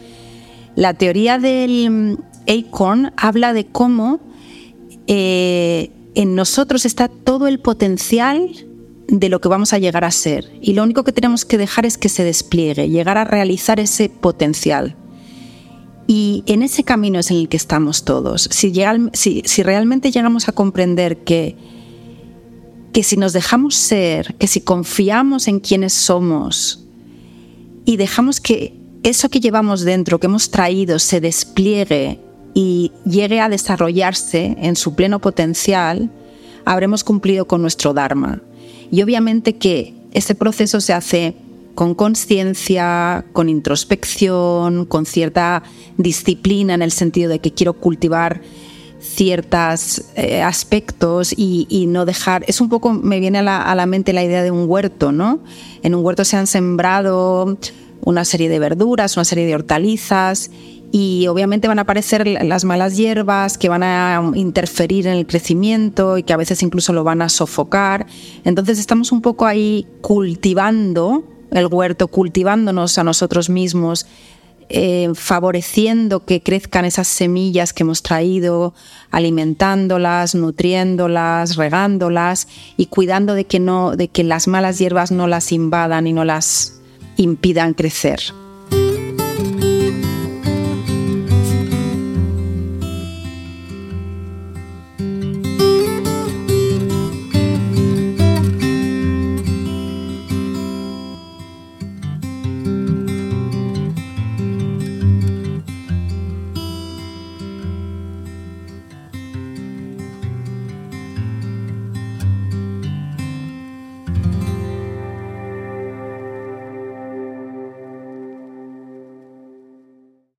La 0.77 0.95
teoría 0.95 1.38
del 1.38 1.91
mm, 1.91 2.17
Acorn 2.49 3.12
habla 3.17 3.53
de 3.53 3.67
cómo 3.67 4.21
eh, 5.07 5.91
en 6.14 6.35
nosotros 6.35 6.85
está 6.85 7.09
todo 7.09 7.47
el 7.47 7.61
potencial 7.61 8.51
de 9.09 9.29
lo 9.29 9.41
que 9.41 9.49
vamos 9.49 9.73
a 9.73 9.79
llegar 9.79 10.05
a 10.05 10.11
ser 10.11 10.51
y 10.61 10.75
lo 10.75 10.83
único 10.83 11.03
que 11.03 11.12
tenemos 11.12 11.47
que 11.47 11.57
dejar 11.57 11.87
es 11.87 11.97
que 11.97 12.11
se 12.11 12.25
despliegue, 12.25 12.88
llegar 12.88 13.17
a 13.17 13.25
realizar 13.25 13.81
ese 13.81 14.11
potencial. 14.11 14.97
Y 16.11 16.42
en 16.47 16.62
ese 16.62 16.85
camino 16.85 17.18
es 17.18 17.31
en 17.31 17.37
el 17.37 17.49
que 17.51 17.59
estamos 17.59 18.03
todos. 18.07 18.49
Si, 18.51 18.73
si, 19.12 19.62
realmente 19.62 20.11
llegamos 20.11 20.49
a 20.49 20.53
comprender 20.53 21.18
que, 21.18 21.55
que 22.94 23.03
si 23.03 23.18
nos 23.18 23.35
dejamos 23.35 23.75
ser, 23.75 24.35
que 24.37 24.47
si 24.47 24.62
confiamos 24.62 25.49
en 25.49 25.61
quienes 25.61 25.92
somos 25.92 26.87
y 27.85 27.99
dejamos 27.99 28.40
que 28.40 28.75
eso 29.03 29.29
que 29.29 29.40
llevamos 29.40 29.83
dentro, 29.83 30.18
que 30.18 30.29
hemos 30.29 30.51
traído, 30.51 30.99
se 30.99 31.21
despliegue 31.21 32.18
y 32.55 32.90
llegue 33.05 33.40
a 33.40 33.51
desarrollarse 33.51 34.57
en 34.59 34.77
su 34.77 34.94
pleno 34.94 35.21
potencial, 35.21 36.11
habremos 36.64 37.05
cumplido 37.05 37.47
con 37.47 37.61
nuestro 37.61 37.92
Dharma. 37.92 38.40
Y 38.90 39.03
obviamente 39.03 39.59
que 39.59 39.94
ese 40.12 40.35
proceso 40.35 40.81
se 40.81 40.94
hace 40.94 41.37
con 41.79 41.95
conciencia, 41.95 43.25
con 43.33 43.49
introspección, 43.49 44.85
con 44.85 45.07
cierta 45.07 45.62
disciplina 45.97 46.75
en 46.75 46.83
el 46.83 46.91
sentido 46.91 47.31
de 47.31 47.38
que 47.38 47.53
quiero 47.53 47.75
cultivar 47.75 48.41
ciertos 48.99 50.03
eh, 50.17 50.43
aspectos 50.43 51.33
y, 51.37 51.87
no 51.87 52.05
dejar. 52.05 52.45
Es 52.49 52.61
un 52.61 52.69
poco, 52.69 52.93
me 52.93 53.21
viene 53.21 53.38
a 53.38 53.43
la, 53.43 53.62
a 53.62 53.77
la, 53.77 53.87
mente 53.87 54.12
la 54.12 54.25
idea 54.25 54.43
de 54.43 54.51
un 54.51 54.69
huerto, 54.69 55.12
¿no? 55.12 55.38
En 55.85 55.95
un 55.95 56.05
huerto 56.05 56.25
se 56.25 56.37
han 56.37 56.49
sembrado 56.49 57.57
una 58.01 58.25
serie 58.25 58.49
de 58.49 58.59
verduras, 58.59 59.17
una 59.17 59.25
serie 59.25 59.47
de 59.47 59.55
hortalizas 59.55 60.51
y 60.91 61.29
obviamente 61.29 61.69
van 61.69 61.79
a 61.79 61.83
aparecer 61.83 62.27
las 62.27 62.64
malas 62.64 62.97
hierbas 62.97 63.57
que 63.57 63.69
van 63.69 63.85
a 63.85 64.33
interferir 64.35 65.07
en 65.07 65.12
el 65.12 65.29
crecimiento 65.29 66.19
y 66.19 66.25
que 66.25 66.33
a 66.33 66.38
veces 66.38 66.61
incluso 66.64 66.93
lo 66.93 67.05
van 67.05 67.23
a 67.23 67.29
sofocar. 67.29 68.09
Entonces 68.43 68.81
estamos 68.81 69.12
un 69.12 69.23
poco 69.23 69.47
ahí 69.47 69.87
cultivando 70.01 71.38
el 71.51 71.67
huerto, 71.67 72.09
cultivándonos 72.09 72.99
a 72.99 73.05
nosotros 73.05 73.51
mismos, 73.51 74.07
eh, 74.71 75.11
favoreciendo 75.15 76.27
que 76.27 76.43
crezcan 76.43 76.85
esas 76.85 77.09
semillas 77.09 77.73
que 77.73 77.85
hemos 77.85 78.03
traído, 78.03 78.75
alimentándolas, 79.11 80.35
nutriéndolas, 80.35 81.57
regándolas 81.57 82.49
y 82.77 82.87
cuidando 82.87 83.33
de 83.33 83.47
que, 83.47 83.61
no, 83.61 83.97
de 83.97 84.09
que 84.09 84.25
las 84.25 84.47
malas 84.47 84.79
hierbas 84.79 85.11
no 85.11 85.27
las 85.27 85.53
invadan 85.53 86.07
y 86.07 86.13
no 86.13 86.25
las 86.25 86.81
impidan 87.17 87.73
crecer. 87.73 88.21